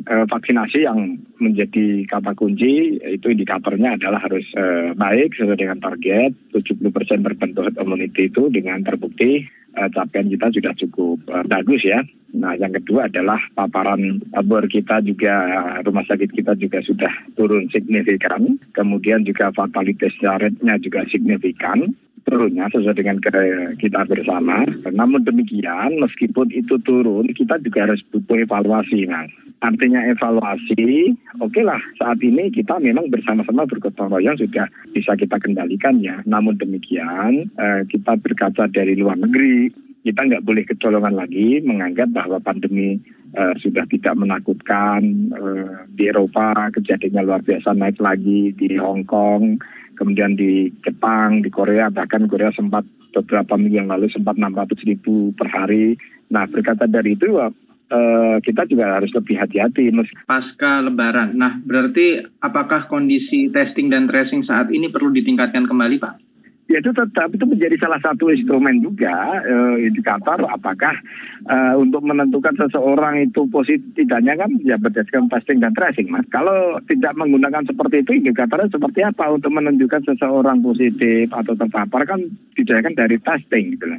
e, 0.04 0.16
vaksinasi 0.28 0.84
yang 0.84 1.18
menjadi 1.40 2.04
kata 2.06 2.36
kunci 2.36 3.00
itu 3.00 3.28
indikatornya 3.32 3.96
adalah 3.96 4.20
harus 4.20 4.44
e, 4.54 4.92
baik 4.94 5.40
sesuai 5.40 5.58
dengan 5.58 5.80
target 5.80 6.36
70% 6.52 7.26
berbentuk 7.26 7.72
immunity 7.80 8.28
itu 8.28 8.52
dengan 8.52 8.84
terbukti 8.84 9.48
e, 9.48 9.82
capaian 9.96 10.28
kita 10.28 10.52
sudah 10.52 10.74
cukup 10.76 11.18
e, 11.32 11.36
bagus 11.48 11.82
ya. 11.88 12.04
Nah, 12.30 12.54
yang 12.54 12.70
kedua 12.78 13.10
adalah 13.10 13.42
paparan 13.58 14.22
bor 14.46 14.62
kita 14.70 15.02
juga 15.02 15.34
rumah 15.82 16.06
sakit 16.06 16.30
kita 16.30 16.54
juga 16.62 16.78
sudah 16.86 17.10
turun 17.34 17.66
signifikan. 17.74 18.62
Kemudian 18.78 19.26
juga 19.26 19.50
fatalitas 19.50 20.14
rate-nya 20.22 20.78
juga 20.78 21.10
signifikan 21.10 21.90
turunnya 22.26 22.68
sesuai 22.72 22.98
dengan 22.98 23.18
kita 23.80 24.02
bersama. 24.08 24.66
Namun 24.90 25.24
demikian, 25.24 26.00
meskipun 26.02 26.52
itu 26.52 26.76
turun, 26.84 27.32
kita 27.36 27.60
juga 27.64 27.90
harus 27.90 28.02
butuh 28.12 28.44
evaluasi, 28.44 29.08
mas. 29.08 29.32
Artinya 29.60 30.00
evaluasi, 30.08 31.20
oke 31.44 31.60
lah 31.60 31.84
saat 32.00 32.24
ini 32.24 32.48
kita 32.48 32.80
memang 32.80 33.12
bersama-sama 33.12 33.68
bergotong 33.68 34.08
royong 34.08 34.40
sudah 34.40 34.72
bisa 34.96 35.20
kita 35.20 35.36
kendalikan 35.36 36.00
ya. 36.00 36.24
Namun 36.24 36.56
demikian, 36.56 37.52
eh, 37.60 37.82
kita 37.92 38.16
berkaca 38.24 38.72
dari 38.72 38.96
luar 38.96 39.20
negeri, 39.20 39.68
kita 40.04 40.22
nggak 40.26 40.46
boleh 40.48 40.64
kecolongan 40.64 41.12
lagi 41.12 41.60
menganggap 41.60 42.08
bahwa 42.16 42.40
pandemi 42.40 42.96
uh, 43.36 43.54
sudah 43.60 43.84
tidak 43.92 44.16
menakutkan 44.16 45.30
uh, 45.36 45.84
di 45.92 46.08
Eropa 46.08 46.72
kejadiannya 46.72 47.28
luar 47.28 47.42
biasa 47.44 47.76
naik 47.76 48.00
lagi 48.00 48.56
di 48.56 48.80
Hong 48.80 49.04
Kong 49.04 49.60
kemudian 50.00 50.40
di 50.40 50.72
Jepang, 50.80 51.44
di 51.44 51.52
Korea, 51.52 51.92
bahkan 51.92 52.24
Korea 52.32 52.56
sempat 52.56 52.88
beberapa 53.12 53.60
minggu 53.60 53.84
yang 53.84 53.92
lalu 53.92 54.08
sempat 54.08 54.40
600 54.40 54.88
ribu 54.88 55.36
per 55.36 55.52
hari. 55.52 56.00
Nah 56.32 56.48
berkata 56.48 56.88
dari 56.88 57.20
itu 57.20 57.36
uh, 57.36 58.40
kita 58.40 58.64
juga 58.72 58.96
harus 58.96 59.12
lebih 59.12 59.36
hati-hati. 59.36 59.92
Pasca 60.24 60.80
Lebaran, 60.80 61.36
nah 61.36 61.60
berarti 61.60 62.24
apakah 62.40 62.88
kondisi 62.88 63.52
testing 63.52 63.92
dan 63.92 64.08
tracing 64.08 64.48
saat 64.48 64.72
ini 64.72 64.88
perlu 64.88 65.12
ditingkatkan 65.12 65.68
kembali 65.68 66.00
Pak? 66.00 66.29
Ya 66.70 66.78
itu 66.78 66.94
tetap 66.94 67.34
itu 67.34 67.46
menjadi 67.50 67.76
salah 67.82 67.98
satu 67.98 68.30
instrumen 68.30 68.78
juga 68.86 69.42
uh, 69.42 69.76
indikator 69.82 70.38
apakah 70.46 70.94
uh, 71.50 71.74
untuk 71.82 72.06
menentukan 72.06 72.54
seseorang 72.62 73.26
itu 73.26 73.50
positif 73.50 73.90
tidaknya 73.98 74.38
kan 74.38 74.54
ya 74.62 74.78
berdasarkan 74.78 75.34
testing 75.34 75.58
dan 75.60 75.74
tracing 75.74 76.14
mas. 76.14 76.30
Kalau 76.30 76.78
tidak 76.86 77.18
menggunakan 77.18 77.66
seperti 77.66 78.06
itu 78.06 78.22
indikatornya 78.22 78.70
seperti 78.70 79.02
apa 79.02 79.34
untuk 79.34 79.50
menunjukkan 79.50 80.14
seseorang 80.14 80.62
positif 80.62 81.34
atau 81.34 81.58
terpapar 81.58 82.06
kan 82.06 82.22
didasarkan 82.54 82.94
dari 82.94 83.18
testing 83.18 83.74
gitu 83.74 83.90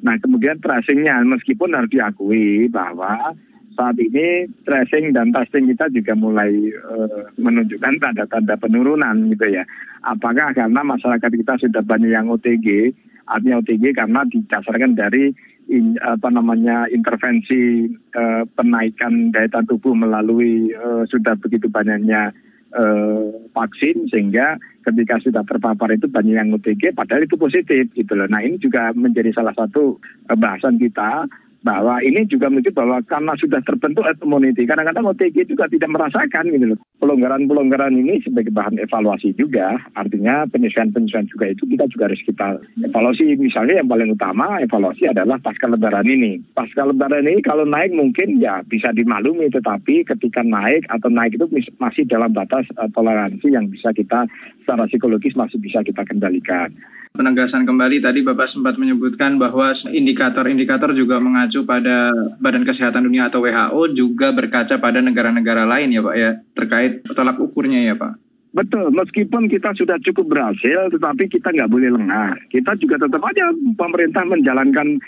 Nah 0.00 0.16
kemudian 0.20 0.60
tracingnya 0.60 1.24
meskipun 1.24 1.76
harus 1.76 1.92
diakui 1.92 2.68
bahwa 2.68 3.36
saat 3.80 3.96
ini 3.96 4.44
tracing 4.68 5.16
dan 5.16 5.32
testing 5.32 5.72
kita 5.72 5.88
juga 5.88 6.12
mulai 6.12 6.52
uh, 6.84 7.32
menunjukkan 7.40 7.96
tanda-tanda 7.96 8.60
penurunan 8.60 9.32
gitu 9.32 9.48
ya. 9.48 9.64
Apakah 10.04 10.52
karena 10.52 10.84
masyarakat 10.84 11.30
kita 11.32 11.56
sudah 11.64 11.80
banyak 11.80 12.12
yang 12.12 12.28
OTG, 12.28 12.92
artinya 13.24 13.64
OTG 13.64 13.96
karena 13.96 14.20
didasarkan 14.28 14.92
dari 15.00 15.32
in, 15.72 15.96
apa 16.04 16.28
namanya 16.28 16.92
intervensi 16.92 17.88
uh, 18.12 18.44
penaikan 18.52 19.32
daya 19.32 19.48
tahan 19.48 19.64
tubuh 19.64 19.96
melalui 19.96 20.76
uh, 20.76 21.08
sudah 21.08 21.40
begitu 21.40 21.72
banyaknya 21.72 22.36
uh, 22.76 23.32
vaksin 23.56 24.12
sehingga 24.12 24.60
ketika 24.84 25.24
sudah 25.24 25.40
terpapar 25.48 25.96
itu 25.96 26.04
banyak 26.04 26.36
yang 26.36 26.52
OTG 26.52 26.92
padahal 26.92 27.24
itu 27.24 27.40
positif 27.40 27.88
gitu 27.96 28.12
loh. 28.12 28.28
Nah 28.28 28.44
ini 28.44 28.60
juga 28.60 28.92
menjadi 28.92 29.32
salah 29.32 29.56
satu 29.56 29.96
bahasan 30.28 30.76
kita 30.76 31.24
bahwa 31.60 32.00
ini 32.00 32.24
juga 32.24 32.48
menunjukkan 32.48 32.76
bahwa 32.80 32.98
karena 33.04 33.32
sudah 33.36 33.60
terbentuk 33.64 34.04
herd 34.04 34.20
immunity, 34.24 34.64
kadang-kadang 34.64 35.12
OTG 35.12 35.44
juga 35.44 35.68
tidak 35.68 35.90
merasakan 35.92 36.44
gitu 36.48 36.66
loh. 36.72 36.78
Pelonggaran-pelonggaran 37.00 37.92
ini 37.92 38.24
sebagai 38.24 38.52
bahan 38.52 38.80
evaluasi 38.80 39.36
juga, 39.36 39.76
artinya 39.92 40.48
penyesuaian-penyesuaian 40.48 41.28
juga 41.28 41.52
itu 41.52 41.68
kita 41.68 41.84
juga 41.92 42.08
harus 42.08 42.22
kita 42.24 42.48
evaluasi. 42.88 43.36
Misalnya 43.36 43.84
yang 43.84 43.88
paling 43.88 44.16
utama 44.16 44.60
evaluasi 44.64 45.12
adalah 45.12 45.36
pasca 45.40 45.68
lebaran 45.68 46.08
ini. 46.08 46.40
Pasca 46.56 46.88
lebaran 46.88 47.28
ini 47.28 47.44
kalau 47.44 47.68
naik 47.68 47.92
mungkin 47.92 48.40
ya 48.40 48.64
bisa 48.64 48.92
dimaklumi, 48.96 49.52
tetapi 49.52 50.08
ketika 50.08 50.40
naik 50.40 50.88
atau 50.88 51.12
naik 51.12 51.36
itu 51.36 51.46
masih 51.76 52.08
dalam 52.08 52.32
batas 52.32 52.64
uh, 52.80 52.88
toleransi 52.92 53.52
yang 53.52 53.68
bisa 53.68 53.92
kita 53.92 54.24
secara 54.64 54.88
psikologis 54.88 55.36
masih 55.36 55.60
bisa 55.60 55.84
kita 55.84 56.04
kendalikan. 56.08 56.72
Penegasan 57.10 57.66
kembali 57.66 57.98
tadi 57.98 58.22
Bapak 58.22 58.54
sempat 58.54 58.78
menyebutkan 58.78 59.34
bahwa 59.34 59.74
indikator-indikator 59.90 60.94
juga 60.94 61.18
mengacu 61.18 61.66
pada 61.66 62.14
Badan 62.38 62.62
Kesehatan 62.62 63.02
Dunia 63.02 63.26
atau 63.26 63.42
WHO 63.42 63.82
juga 63.98 64.30
berkaca 64.30 64.78
pada 64.78 65.02
negara-negara 65.02 65.66
lain 65.66 65.90
ya 65.90 66.06
Pak 66.06 66.16
ya 66.16 66.30
terkait 66.54 67.02
tolak 67.10 67.42
ukurnya 67.42 67.82
ya 67.82 67.98
Pak. 67.98 68.30
Betul, 68.50 68.90
meskipun 68.94 69.46
kita 69.46 69.70
sudah 69.78 69.98
cukup 70.02 70.26
berhasil, 70.26 70.90
tetapi 70.90 71.30
kita 71.30 71.54
nggak 71.54 71.70
boleh 71.70 71.94
lengah. 71.94 72.34
Kita 72.50 72.74
juga 72.82 72.98
tetap 72.98 73.22
aja 73.22 73.46
pemerintah 73.78 74.26
menjalankan 74.26 74.98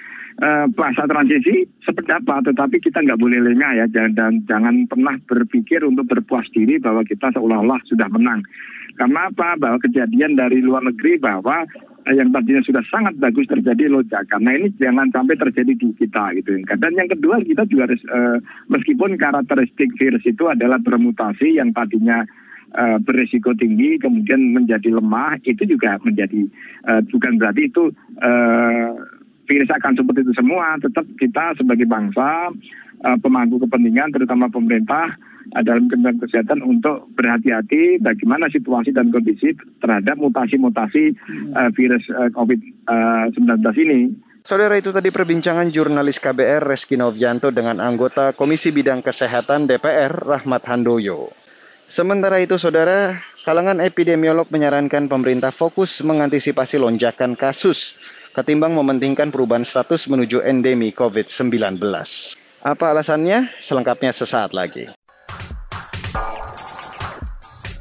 uh, 0.42 0.66
transisi 1.06 1.66
seperti 1.82 2.10
apa, 2.14 2.38
tetapi 2.46 2.78
kita 2.78 3.02
nggak 3.02 3.18
boleh 3.18 3.42
lengah 3.42 3.82
ya, 3.82 3.86
dan, 3.90 4.14
dan 4.14 4.46
jangan 4.46 4.86
pernah 4.86 5.18
berpikir 5.26 5.82
untuk 5.82 6.06
berpuas 6.06 6.46
diri 6.54 6.78
bahwa 6.78 7.02
kita 7.02 7.34
seolah-olah 7.34 7.82
sudah 7.90 8.06
menang. 8.14 8.46
Karena 8.94 9.26
apa? 9.26 9.58
Bahwa 9.58 9.78
kejadian 9.82 10.38
dari 10.38 10.62
luar 10.62 10.86
negeri 10.86 11.18
bahwa 11.18 11.66
yang 12.10 12.34
tadinya 12.34 12.62
sudah 12.66 12.82
sangat 12.90 13.14
bagus 13.22 13.46
terjadi 13.46 13.86
lonjakan. 13.86 14.42
Nah 14.42 14.58
ini 14.58 14.74
jangan 14.82 15.06
sampai 15.14 15.38
terjadi 15.38 15.72
di 15.78 15.94
kita 15.94 16.34
gitu. 16.34 16.58
Dan 16.66 16.98
yang 16.98 17.06
kedua 17.06 17.38
kita 17.46 17.62
juga 17.70 17.86
harus 17.86 18.02
uh, 18.10 18.42
meskipun 18.66 19.14
karakteristik 19.14 19.94
virus 19.94 20.26
itu 20.26 20.50
adalah 20.50 20.82
bermutasi 20.82 21.62
yang 21.62 21.70
tadinya 21.70 22.26
uh, 22.74 22.98
berisiko 22.98 23.54
tinggi 23.54 24.02
kemudian 24.02 24.50
menjadi 24.50 24.98
lemah 24.98 25.38
itu 25.46 25.62
juga 25.62 26.02
menjadi 26.02 26.42
uh, 26.90 27.02
bukan 27.06 27.38
berarti 27.38 27.70
itu 27.70 27.94
virus 29.46 29.70
akan 29.70 29.92
seperti 29.94 30.26
itu 30.26 30.34
semua. 30.34 30.78
Tetap 30.82 31.06
kita 31.18 31.54
sebagai 31.58 31.86
bangsa 31.86 32.50
pemangku 33.18 33.58
kepentingan 33.58 34.14
terutama 34.14 34.46
pemerintah 34.46 35.18
dalam 35.62 35.90
kementerian 35.90 36.22
kesehatan 36.22 36.62
untuk 36.62 37.10
berhati-hati 37.18 37.98
bagaimana 37.98 38.46
situasi 38.48 38.94
dan 38.94 39.10
kondisi 39.10 39.58
terhadap 39.82 40.16
mutasi-mutasi 40.16 41.18
uh, 41.52 41.70
virus 41.74 42.04
uh, 42.12 42.30
COVID-19 42.30 43.62
ini. 43.82 44.00
Saudara 44.42 44.74
itu 44.74 44.90
tadi 44.90 45.14
perbincangan 45.14 45.70
jurnalis 45.70 46.18
KBR 46.18 46.66
Reski 46.66 46.98
Novianto 46.98 47.54
dengan 47.54 47.78
anggota 47.78 48.34
Komisi 48.34 48.74
Bidang 48.74 48.98
Kesehatan 48.98 49.70
DPR 49.70 50.10
Rahmat 50.10 50.66
Handoyo. 50.66 51.30
Sementara 51.86 52.40
itu, 52.40 52.56
saudara, 52.56 53.14
kalangan 53.44 53.78
epidemiolog 53.78 54.48
menyarankan 54.48 55.12
pemerintah 55.12 55.52
fokus 55.52 56.00
mengantisipasi 56.00 56.80
lonjakan 56.80 57.36
kasus 57.36 58.00
ketimbang 58.32 58.72
mementingkan 58.72 59.28
perubahan 59.28 59.62
status 59.62 60.08
menuju 60.08 60.40
endemi 60.40 60.90
COVID-19. 60.90 61.78
Apa 62.64 62.84
alasannya? 62.96 63.52
Selengkapnya 63.60 64.10
sesaat 64.10 64.56
lagi. 64.56 64.88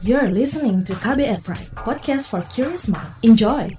You're 0.02 0.34
listening 0.34 0.82
to 0.90 0.98
KBR 0.98 1.46
Pride, 1.46 1.78
podcast 1.78 2.34
for 2.34 2.42
curious 2.50 2.90
mind. 2.90 3.06
Enjoy! 3.22 3.70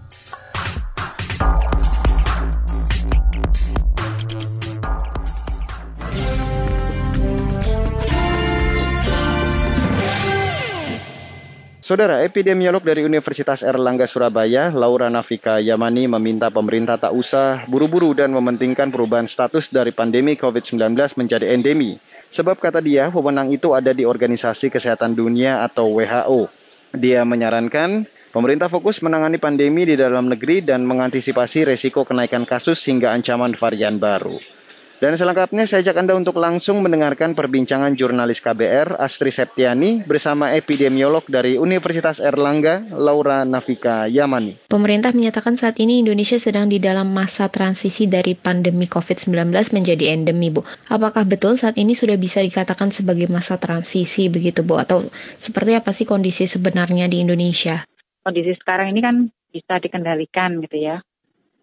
Saudara 11.82 12.22
epidemiolog 12.22 12.87
dari 12.87 13.02
Universitas 13.02 13.66
Erlangga 13.66 14.06
Surabaya, 14.06 14.70
Laura 14.70 15.11
Nafika 15.11 15.58
Yamani 15.58 16.06
meminta 16.06 16.54
pemerintah 16.54 17.02
tak 17.02 17.18
usah 17.18 17.66
buru-buru 17.66 18.14
dan 18.14 18.30
mementingkan 18.30 18.94
perubahan 18.94 19.26
status 19.26 19.74
dari 19.74 19.90
pandemi 19.90 20.38
COVID-19 20.38 20.94
menjadi 21.18 21.50
endemi. 21.50 22.12
Sebab 22.32 22.56
kata 22.56 22.80
dia, 22.80 23.12
wewenang 23.12 23.52
itu 23.52 23.76
ada 23.76 23.92
di 23.92 24.08
Organisasi 24.08 24.72
Kesehatan 24.72 25.12
Dunia 25.12 25.60
atau 25.68 26.00
WHO. 26.00 26.48
Dia 26.96 27.28
menyarankan 27.28 28.08
pemerintah 28.32 28.72
fokus 28.72 29.04
menangani 29.04 29.36
pandemi 29.36 29.84
di 29.84 30.00
dalam 30.00 30.32
negeri 30.32 30.64
dan 30.64 30.88
mengantisipasi 30.88 31.68
resiko 31.68 32.08
kenaikan 32.08 32.48
kasus 32.48 32.80
hingga 32.88 33.12
ancaman 33.12 33.52
varian 33.52 34.00
baru. 34.00 34.40
Dan 35.02 35.18
selengkapnya 35.18 35.66
saya 35.66 35.82
ajak 35.82 35.98
Anda 35.98 36.14
untuk 36.14 36.38
langsung 36.38 36.78
mendengarkan 36.78 37.34
perbincangan 37.34 37.98
jurnalis 37.98 38.38
KBR 38.38 39.02
Astri 39.02 39.34
Septiani 39.34 40.06
bersama 40.06 40.54
epidemiolog 40.54 41.26
dari 41.26 41.58
Universitas 41.58 42.22
Erlangga, 42.22 42.86
Laura 42.94 43.42
Nafika 43.42 44.06
Yamani. 44.06 44.70
Pemerintah 44.70 45.10
menyatakan 45.10 45.58
saat 45.58 45.82
ini 45.82 46.06
Indonesia 46.06 46.38
sedang 46.38 46.70
di 46.70 46.78
dalam 46.78 47.10
masa 47.10 47.50
transisi 47.50 48.06
dari 48.06 48.38
pandemi 48.38 48.86
COVID-19 48.86 49.50
menjadi 49.74 50.14
endemi, 50.14 50.54
Bu. 50.54 50.62
Apakah 50.86 51.26
betul 51.26 51.58
saat 51.58 51.82
ini 51.82 51.98
sudah 51.98 52.14
bisa 52.14 52.38
dikatakan 52.38 52.94
sebagai 52.94 53.26
masa 53.26 53.58
transisi 53.58 54.30
begitu, 54.30 54.62
Bu? 54.62 54.78
Atau 54.78 55.10
seperti 55.42 55.74
apa 55.74 55.90
sih 55.90 56.06
kondisi 56.06 56.46
sebenarnya 56.46 57.10
di 57.10 57.26
Indonesia? 57.26 57.82
Kondisi 58.22 58.54
sekarang 58.54 58.94
ini 58.94 59.02
kan 59.02 59.26
bisa 59.50 59.82
dikendalikan 59.82 60.62
gitu 60.62 60.78
ya. 60.78 61.02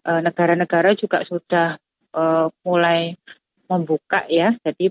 Eh, 0.04 0.20
negara-negara 0.20 0.92
juga 0.92 1.24
sudah 1.24 1.80
uh, 2.14 2.50
mulai 2.66 3.14
membuka 3.70 4.26
ya. 4.26 4.54
Jadi 4.66 4.90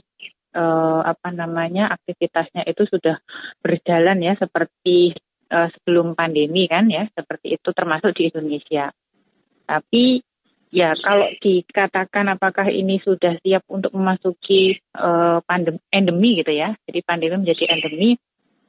uh, 0.56 1.02
apa 1.04 1.30
namanya 1.36 1.92
aktivitasnya 1.94 2.64
itu 2.66 2.88
sudah 2.88 3.20
berjalan 3.60 4.24
ya 4.24 4.34
seperti 4.40 5.14
uh, 5.52 5.68
sebelum 5.74 6.16
pandemi 6.16 6.66
kan 6.72 6.88
ya, 6.88 7.08
seperti 7.12 7.60
itu 7.60 7.70
termasuk 7.76 8.16
di 8.16 8.32
Indonesia. 8.32 8.92
Tapi 9.68 10.24
ya 10.70 10.94
kalau 10.98 11.28
dikatakan 11.42 12.30
apakah 12.30 12.70
ini 12.70 13.02
sudah 13.02 13.38
siap 13.42 13.66
untuk 13.70 13.90
memasuki 13.94 14.78
uh, 14.96 15.42
pandemi 15.44 15.82
endemi 15.92 16.40
gitu 16.40 16.54
ya. 16.54 16.74
Jadi 16.88 17.00
pandemi 17.04 17.44
menjadi 17.44 17.76
endemi 17.76 18.16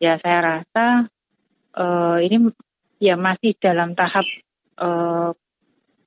ya 0.01 0.17
saya 0.19 0.39
rasa 0.41 0.87
uh, 1.77 2.19
ini 2.19 2.49
ya 3.01 3.21
masih 3.21 3.57
dalam 3.61 3.93
tahap 3.93 4.25
uh, 4.81 5.33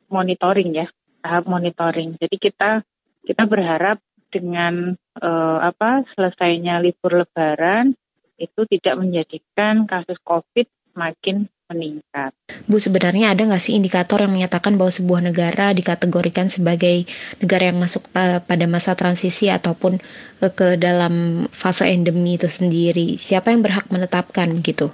monitoring 0.09 0.73
ya 0.73 0.89
tahap 1.23 1.47
monitoring. 1.47 2.19
Jadi 2.19 2.35
kita 2.35 2.83
kita 3.23 3.43
berharap 3.47 4.03
dengan 4.27 4.99
uh, 5.23 5.59
apa 5.63 6.03
selesainya 6.13 6.83
libur 6.83 7.23
Lebaran 7.23 7.95
itu 8.35 8.61
tidak 8.67 8.99
menjadikan 8.99 9.87
kasus 9.87 10.19
COVID 10.27 10.67
makin 10.93 11.47
meningkat. 11.71 12.35
Bu, 12.69 12.77
sebenarnya 12.77 13.33
ada 13.33 13.47
nggak 13.47 13.63
sih 13.63 13.73
indikator 13.73 14.21
yang 14.21 14.35
menyatakan 14.35 14.77
bahwa 14.77 14.93
sebuah 14.93 15.21
negara 15.25 15.73
dikategorikan 15.73 16.51
sebagai 16.51 17.09
negara 17.41 17.73
yang 17.73 17.79
masuk 17.81 18.05
pada 18.13 18.65
masa 18.69 18.93
transisi 18.93 19.49
ataupun 19.49 19.97
ke, 20.37 20.47
ke 20.53 20.67
dalam 20.77 21.45
fase 21.49 21.89
endemi 21.89 22.37
itu 22.37 22.45
sendiri? 22.45 23.17
Siapa 23.17 23.49
yang 23.49 23.65
berhak 23.65 23.89
menetapkan 23.89 24.53
gitu? 24.61 24.93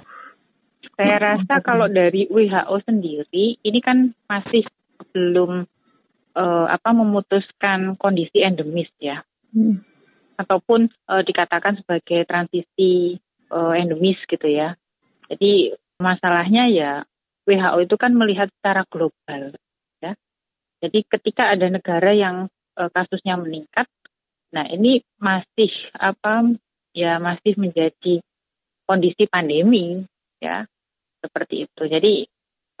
Saya 0.96 1.16
rasa 1.16 1.64
kalau 1.64 1.88
dari 1.88 2.28
WHO 2.28 2.76
sendiri, 2.84 3.56
ini 3.60 3.80
kan 3.80 4.12
masih 4.28 4.64
belum 5.16 5.64
uh, 6.36 6.66
apa 6.70 6.90
memutuskan 6.94 7.94
kondisi 7.96 8.42
endemis 8.42 8.90
ya, 9.00 9.22
hmm. 9.54 9.80
ataupun 10.38 10.90
uh, 11.10 11.22
dikatakan 11.24 11.80
sebagai 11.82 12.26
transisi 12.26 13.18
uh, 13.50 13.74
endemis 13.74 14.18
gitu 14.26 14.46
ya. 14.46 14.74
Jadi 15.30 15.74
masalahnya 16.02 16.66
ya 16.70 16.92
WHO 17.46 17.86
itu 17.86 17.96
kan 17.98 18.12
melihat 18.14 18.50
secara 18.60 18.82
global, 18.86 19.54
ya. 20.02 20.12
Jadi 20.82 20.98
ketika 21.06 21.50
ada 21.54 21.66
negara 21.70 22.10
yang 22.14 22.50
uh, 22.78 22.90
kasusnya 22.90 23.38
meningkat, 23.38 23.86
nah 24.50 24.66
ini 24.66 25.02
masih 25.18 25.70
apa 25.94 26.50
ya 26.90 27.22
masih 27.22 27.54
menjadi 27.58 28.18
kondisi 28.86 29.30
pandemi, 29.30 30.02
ya 30.42 30.66
seperti 31.20 31.68
itu. 31.68 31.82
Jadi 31.86 32.14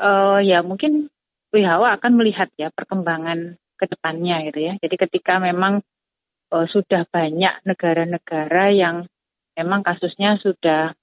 uh, 0.00 0.40
ya 0.42 0.64
mungkin 0.64 1.12
WHO 1.50 1.82
akan 1.82 2.12
melihat 2.14 2.48
ya 2.54 2.70
perkembangan 2.70 3.58
ke 3.74 3.84
depannya 3.90 4.46
gitu 4.50 4.60
ya. 4.70 4.72
Jadi 4.78 4.96
ketika 4.96 5.42
memang 5.42 5.82
uh, 6.54 6.66
sudah 6.70 7.06
banyak 7.08 7.64
negara-negara 7.66 8.64
yang 8.70 8.96
memang 9.58 9.80
kasusnya 9.82 10.38
sudah 10.38 10.94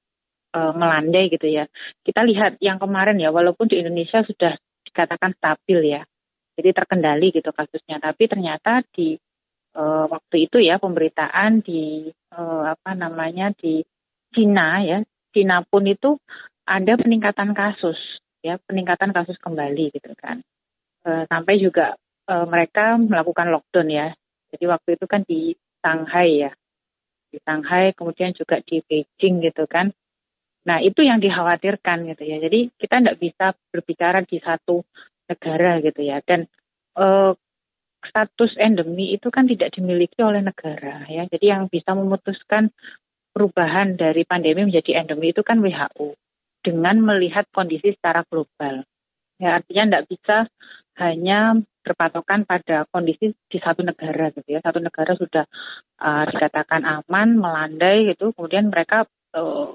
uh, 0.55 0.73
melandai 0.75 1.27
gitu 1.27 1.47
ya. 1.49 1.65
Kita 2.03 2.23
lihat 2.23 2.62
yang 2.63 2.79
kemarin 2.79 3.19
ya, 3.19 3.33
walaupun 3.33 3.67
di 3.67 3.81
Indonesia 3.81 4.23
sudah 4.23 4.55
dikatakan 4.88 5.36
stabil 5.36 5.97
ya, 5.97 6.01
jadi 6.55 6.69
terkendali 6.71 7.33
gitu 7.36 7.51
kasusnya. 7.51 7.99
Tapi 7.99 8.23
ternyata 8.29 8.81
di 8.93 9.17
uh, 9.75 10.05
waktu 10.07 10.47
itu 10.47 10.63
ya 10.63 10.79
pemberitaan 10.79 11.60
di 11.62 12.07
uh, 12.33 12.63
apa 12.71 12.95
namanya 12.95 13.51
di 13.51 13.83
Cina 14.31 14.83
ya, 14.86 15.03
Cina 15.36 15.63
pun 15.65 15.83
itu 15.88 16.15
ada 16.67 16.99
peningkatan 16.99 17.55
kasus 17.55 17.97
ya, 18.43 18.62
peningkatan 18.65 19.12
kasus 19.13 19.38
kembali 19.39 19.93
gitu 19.93 20.13
kan. 20.17 20.41
Uh, 21.08 21.23
sampai 21.32 21.62
juga 21.62 21.95
uh, 22.28 22.45
mereka 22.45 23.00
melakukan 23.00 23.50
lockdown 23.50 23.89
ya. 23.89 24.08
Jadi 24.54 24.65
waktu 24.67 24.89
itu 24.95 25.06
kan 25.08 25.21
di 25.28 25.56
Shanghai 25.84 26.47
ya, 26.47 26.52
di 27.32 27.38
Shanghai, 27.43 27.91
kemudian 27.95 28.32
juga 28.36 28.60
di 28.63 28.80
Beijing 28.84 29.43
gitu 29.43 29.67
kan. 29.67 29.91
Nah 30.67 30.84
itu 30.84 31.04
yang 31.04 31.23
dikhawatirkan 31.23 32.08
gitu 32.12 32.23
ya. 32.28 32.38
Jadi 32.43 32.71
kita 32.76 33.00
tidak 33.00 33.17
bisa 33.19 33.45
berbicara 33.71 34.19
di 34.28 34.38
satu 34.43 34.84
negara 35.32 35.80
gitu 35.80 36.04
ya. 36.04 36.19
Dan 36.23 36.47
eh, 37.00 37.32
status 38.04 38.52
endemi 38.60 39.15
itu 39.15 39.32
kan 39.32 39.47
tidak 39.47 39.76
dimiliki 39.76 40.19
oleh 40.19 40.43
negara 40.43 41.08
ya. 41.08 41.23
Jadi 41.28 41.45
yang 41.47 41.71
bisa 41.71 41.95
memutuskan 41.95 42.71
perubahan 43.32 43.95
dari 43.95 44.28
pandemi 44.28 44.67
menjadi 44.67 45.04
endemi 45.04 45.32
itu 45.32 45.39
kan 45.45 45.63
WHO 45.63 46.19
dengan 46.67 46.99
melihat 46.99 47.47
kondisi 47.56 47.95
secara 47.95 48.27
global. 48.27 48.84
Ya 49.39 49.63
artinya 49.63 49.88
tidak 49.88 50.06
bisa 50.12 50.38
hanya 50.99 51.56
berpatokan 51.86 52.43
pada 52.43 52.84
kondisi 52.91 53.32
di 53.47 53.58
satu 53.63 53.88
negara 53.88 54.36
gitu 54.36 54.49
ya. 54.51 54.60
Satu 54.60 54.84
negara 54.84 55.15
sudah 55.15 55.47
uh, 56.03 56.23
dikatakan 56.27 56.84
aman, 56.84 57.39
melandai 57.39 58.12
gitu, 58.12 58.36
kemudian 58.36 58.67
mereka 58.67 59.08
uh, 59.32 59.71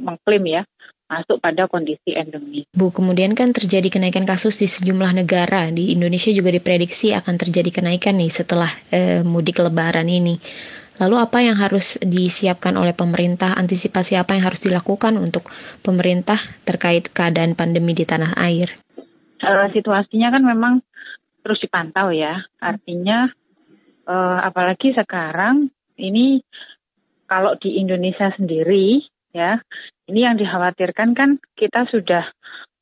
mengklaim 0.00 0.44
ya 0.48 0.62
masuk 1.08 1.44
pada 1.44 1.68
kondisi 1.68 2.16
endemi. 2.16 2.64
Bu, 2.72 2.88
kemudian 2.88 3.36
kan 3.36 3.52
terjadi 3.52 3.92
kenaikan 3.92 4.24
kasus 4.24 4.56
di 4.64 4.68
sejumlah 4.68 5.12
negara. 5.12 5.68
Di 5.68 5.92
Indonesia 5.92 6.32
juga 6.32 6.48
diprediksi 6.48 7.12
akan 7.12 7.36
terjadi 7.36 7.68
kenaikan 7.68 8.16
nih 8.16 8.32
setelah 8.32 8.68
uh, 8.92 9.20
mudik 9.20 9.60
lebaran 9.60 10.08
ini. 10.08 10.40
Lalu 11.00 11.16
apa 11.16 11.38
yang 11.40 11.56
harus 11.56 11.96
disiapkan 12.04 12.76
oleh 12.76 12.92
pemerintah? 12.92 13.56
Antisipasi 13.56 14.18
apa 14.18 14.36
yang 14.36 14.44
harus 14.44 14.60
dilakukan 14.60 15.16
untuk 15.16 15.48
pemerintah 15.80 16.36
terkait 16.68 17.08
keadaan 17.08 17.56
pandemi 17.56 17.96
di 17.96 18.04
tanah 18.04 18.36
air? 18.36 18.76
Uh, 19.40 19.66
situasinya 19.72 20.30
kan 20.36 20.42
memang 20.44 20.74
terus 21.42 21.58
dipantau 21.64 22.12
ya. 22.12 22.44
Artinya 22.60 23.26
uh, 24.06 24.38
apalagi 24.44 24.92
sekarang 24.94 25.72
ini 25.98 26.44
kalau 27.26 27.56
di 27.56 27.80
Indonesia 27.80 28.28
sendiri 28.36 29.00
ya, 29.32 29.58
ini 30.06 30.20
yang 30.28 30.36
dikhawatirkan 30.36 31.16
kan 31.16 31.40
kita 31.56 31.88
sudah 31.88 32.28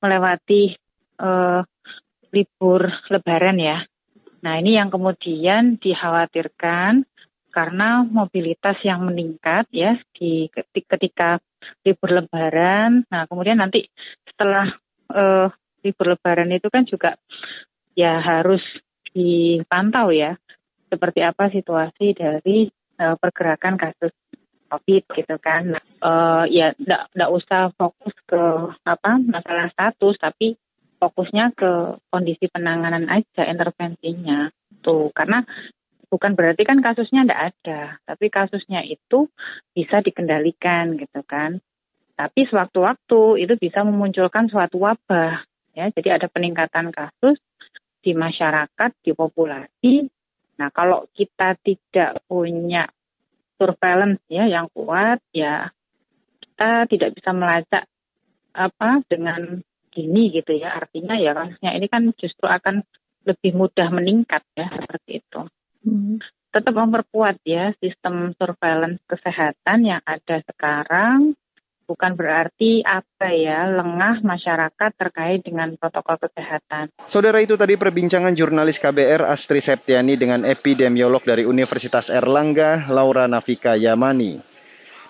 melewati 0.02 0.74
uh, 1.22 1.62
libur 2.34 2.90
Lebaran 3.08 3.58
ya. 3.60 3.78
Nah 4.40 4.56
ini 4.56 4.80
yang 4.80 4.88
kemudian 4.88 5.76
dikhawatirkan 5.76 7.04
karena 7.50 8.06
mobilitas 8.06 8.78
yang 8.86 9.04
meningkat 9.04 9.66
ya 9.74 9.98
di 10.14 10.48
ketika 10.54 11.42
libur 11.84 12.10
Lebaran. 12.22 13.04
Nah 13.10 13.26
kemudian 13.26 13.60
nanti 13.60 13.86
setelah 14.24 14.70
uh, 15.12 15.50
libur 15.82 16.14
Lebaran 16.14 16.50
itu 16.54 16.70
kan 16.70 16.86
juga 16.86 17.18
ya 17.98 18.22
harus 18.22 18.62
dipantau 19.10 20.14
ya 20.14 20.38
seperti 20.88 21.20
apa 21.22 21.50
situasi 21.50 22.14
dari 22.14 22.70
uh, 23.02 23.18
pergerakan 23.18 23.76
kasus 23.76 24.14
COVID 24.70 25.02
gitu 25.18 25.36
kan. 25.42 25.74
Uh, 25.98 26.46
ya 26.46 26.72
tidak 26.78 27.30
usah 27.34 27.74
fokus 27.74 28.14
ke 28.24 28.42
apa 28.86 29.18
masalah 29.18 29.68
status 29.74 30.14
tapi 30.16 30.54
fokusnya 31.00 31.56
ke 31.56 31.96
kondisi 32.12 32.46
penanganan 32.52 33.08
aja 33.08 33.48
intervensinya 33.48 34.52
tuh 34.84 35.08
karena 35.16 35.42
bukan 36.10 36.34
berarti 36.34 36.66
kan 36.66 36.82
kasusnya 36.82 37.22
tidak 37.24 37.42
ada 37.54 37.80
tapi 38.04 38.26
kasusnya 38.28 38.82
itu 38.82 39.30
bisa 39.72 40.02
dikendalikan 40.02 40.98
gitu 40.98 41.22
kan 41.24 41.62
tapi 42.18 42.44
sewaktu-waktu 42.50 43.46
itu 43.46 43.54
bisa 43.56 43.86
memunculkan 43.86 44.50
suatu 44.50 44.82
wabah 44.82 45.46
ya 45.72 45.88
jadi 45.94 46.20
ada 46.20 46.26
peningkatan 46.26 46.90
kasus 46.90 47.38
di 48.00 48.16
masyarakat, 48.16 48.90
di 49.04 49.12
populasi. 49.12 50.08
Nah, 50.60 50.68
kalau 50.72 51.08
kita 51.12 51.56
tidak 51.60 52.20
punya 52.28 52.88
surveillance 53.60 54.24
ya 54.28 54.48
yang 54.48 54.68
kuat, 54.72 55.20
ya 55.32 55.68
kita 56.40 56.88
tidak 56.88 57.10
bisa 57.16 57.30
melacak 57.32 57.84
apa 58.56 59.04
dengan 59.08 59.60
gini 59.92 60.32
gitu 60.32 60.56
ya. 60.56 60.80
Artinya 60.80 61.16
ya 61.16 61.36
kasusnya 61.36 61.70
ini 61.76 61.86
kan 61.88 62.12
justru 62.16 62.48
akan 62.48 62.84
lebih 63.24 63.52
mudah 63.52 63.88
meningkat 63.92 64.44
ya 64.56 64.68
seperti 64.68 65.20
itu. 65.20 65.40
Hmm. 65.84 66.20
Tetap 66.50 66.74
memperkuat 66.74 67.38
ya 67.46 67.70
sistem 67.78 68.34
surveillance 68.34 68.98
kesehatan 69.06 69.86
yang 69.86 70.02
ada 70.02 70.42
sekarang 70.42 71.38
bukan 71.90 72.14
berarti 72.14 72.86
apa 72.86 73.34
ya 73.34 73.66
lengah 73.66 74.22
masyarakat 74.22 74.90
terkait 74.94 75.42
dengan 75.42 75.74
protokol 75.74 76.22
kesehatan. 76.22 76.94
Saudara 77.02 77.42
itu 77.42 77.58
tadi 77.58 77.74
perbincangan 77.74 78.38
jurnalis 78.38 78.78
KBR 78.78 79.26
Astri 79.26 79.58
Septiani 79.58 80.14
dengan 80.14 80.46
epidemiolog 80.46 81.26
dari 81.26 81.42
Universitas 81.42 82.06
Erlangga 82.14 82.86
Laura 82.86 83.26
Nafika 83.26 83.74
Yamani. 83.74 84.38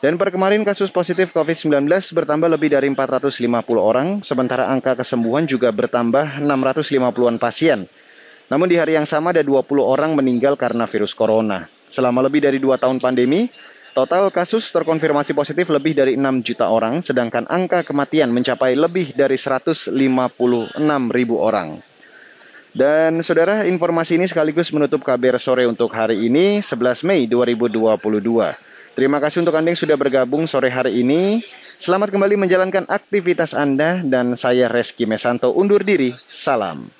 Dan 0.00 0.16
per 0.16 0.32
kemarin 0.32 0.64
kasus 0.64 0.88
positif 0.88 1.36
COVID-19 1.36 1.84
bertambah 1.92 2.48
lebih 2.48 2.72
dari 2.72 2.88
450 2.88 3.36
orang, 3.76 4.24
sementara 4.24 4.72
angka 4.72 4.96
kesembuhan 4.96 5.44
juga 5.44 5.68
bertambah 5.76 6.40
650-an 6.40 7.36
pasien. 7.36 7.84
Namun 8.50 8.66
di 8.66 8.76
hari 8.76 8.98
yang 8.98 9.06
sama 9.06 9.30
ada 9.30 9.46
20 9.46 9.62
orang 9.80 10.18
meninggal 10.18 10.58
karena 10.58 10.84
virus 10.90 11.14
corona. 11.14 11.70
Selama 11.90 12.26
lebih 12.26 12.42
dari 12.42 12.58
dua 12.58 12.78
tahun 12.78 12.98
pandemi, 12.98 13.46
Total 13.90 14.30
kasus 14.30 14.70
terkonfirmasi 14.70 15.34
positif 15.34 15.66
lebih 15.66 15.98
dari 15.98 16.14
6 16.14 16.46
juta 16.46 16.70
orang, 16.70 17.02
sedangkan 17.02 17.50
angka 17.50 17.82
kematian 17.82 18.30
mencapai 18.30 18.78
lebih 18.78 19.18
dari 19.18 19.34
156 19.34 19.90
ribu 21.10 21.42
orang. 21.42 21.82
Dan 22.70 23.18
saudara, 23.26 23.66
informasi 23.66 24.14
ini 24.14 24.30
sekaligus 24.30 24.70
menutup 24.70 25.02
kabar 25.02 25.34
sore 25.42 25.66
untuk 25.66 25.90
hari 25.90 26.22
ini, 26.22 26.62
11 26.62 27.02
Mei 27.02 27.26
2022. 27.26 27.90
Terima 28.94 29.18
kasih 29.18 29.42
untuk 29.42 29.58
Anda 29.58 29.74
yang 29.74 29.80
sudah 29.82 29.98
bergabung 29.98 30.46
sore 30.46 30.70
hari 30.70 31.02
ini. 31.02 31.42
Selamat 31.82 32.14
kembali 32.14 32.38
menjalankan 32.38 32.86
aktivitas 32.86 33.58
Anda 33.58 34.06
dan 34.06 34.38
saya 34.38 34.70
Reski 34.70 35.10
Mesanto 35.10 35.50
undur 35.50 35.82
diri. 35.82 36.14
Salam. 36.30 36.99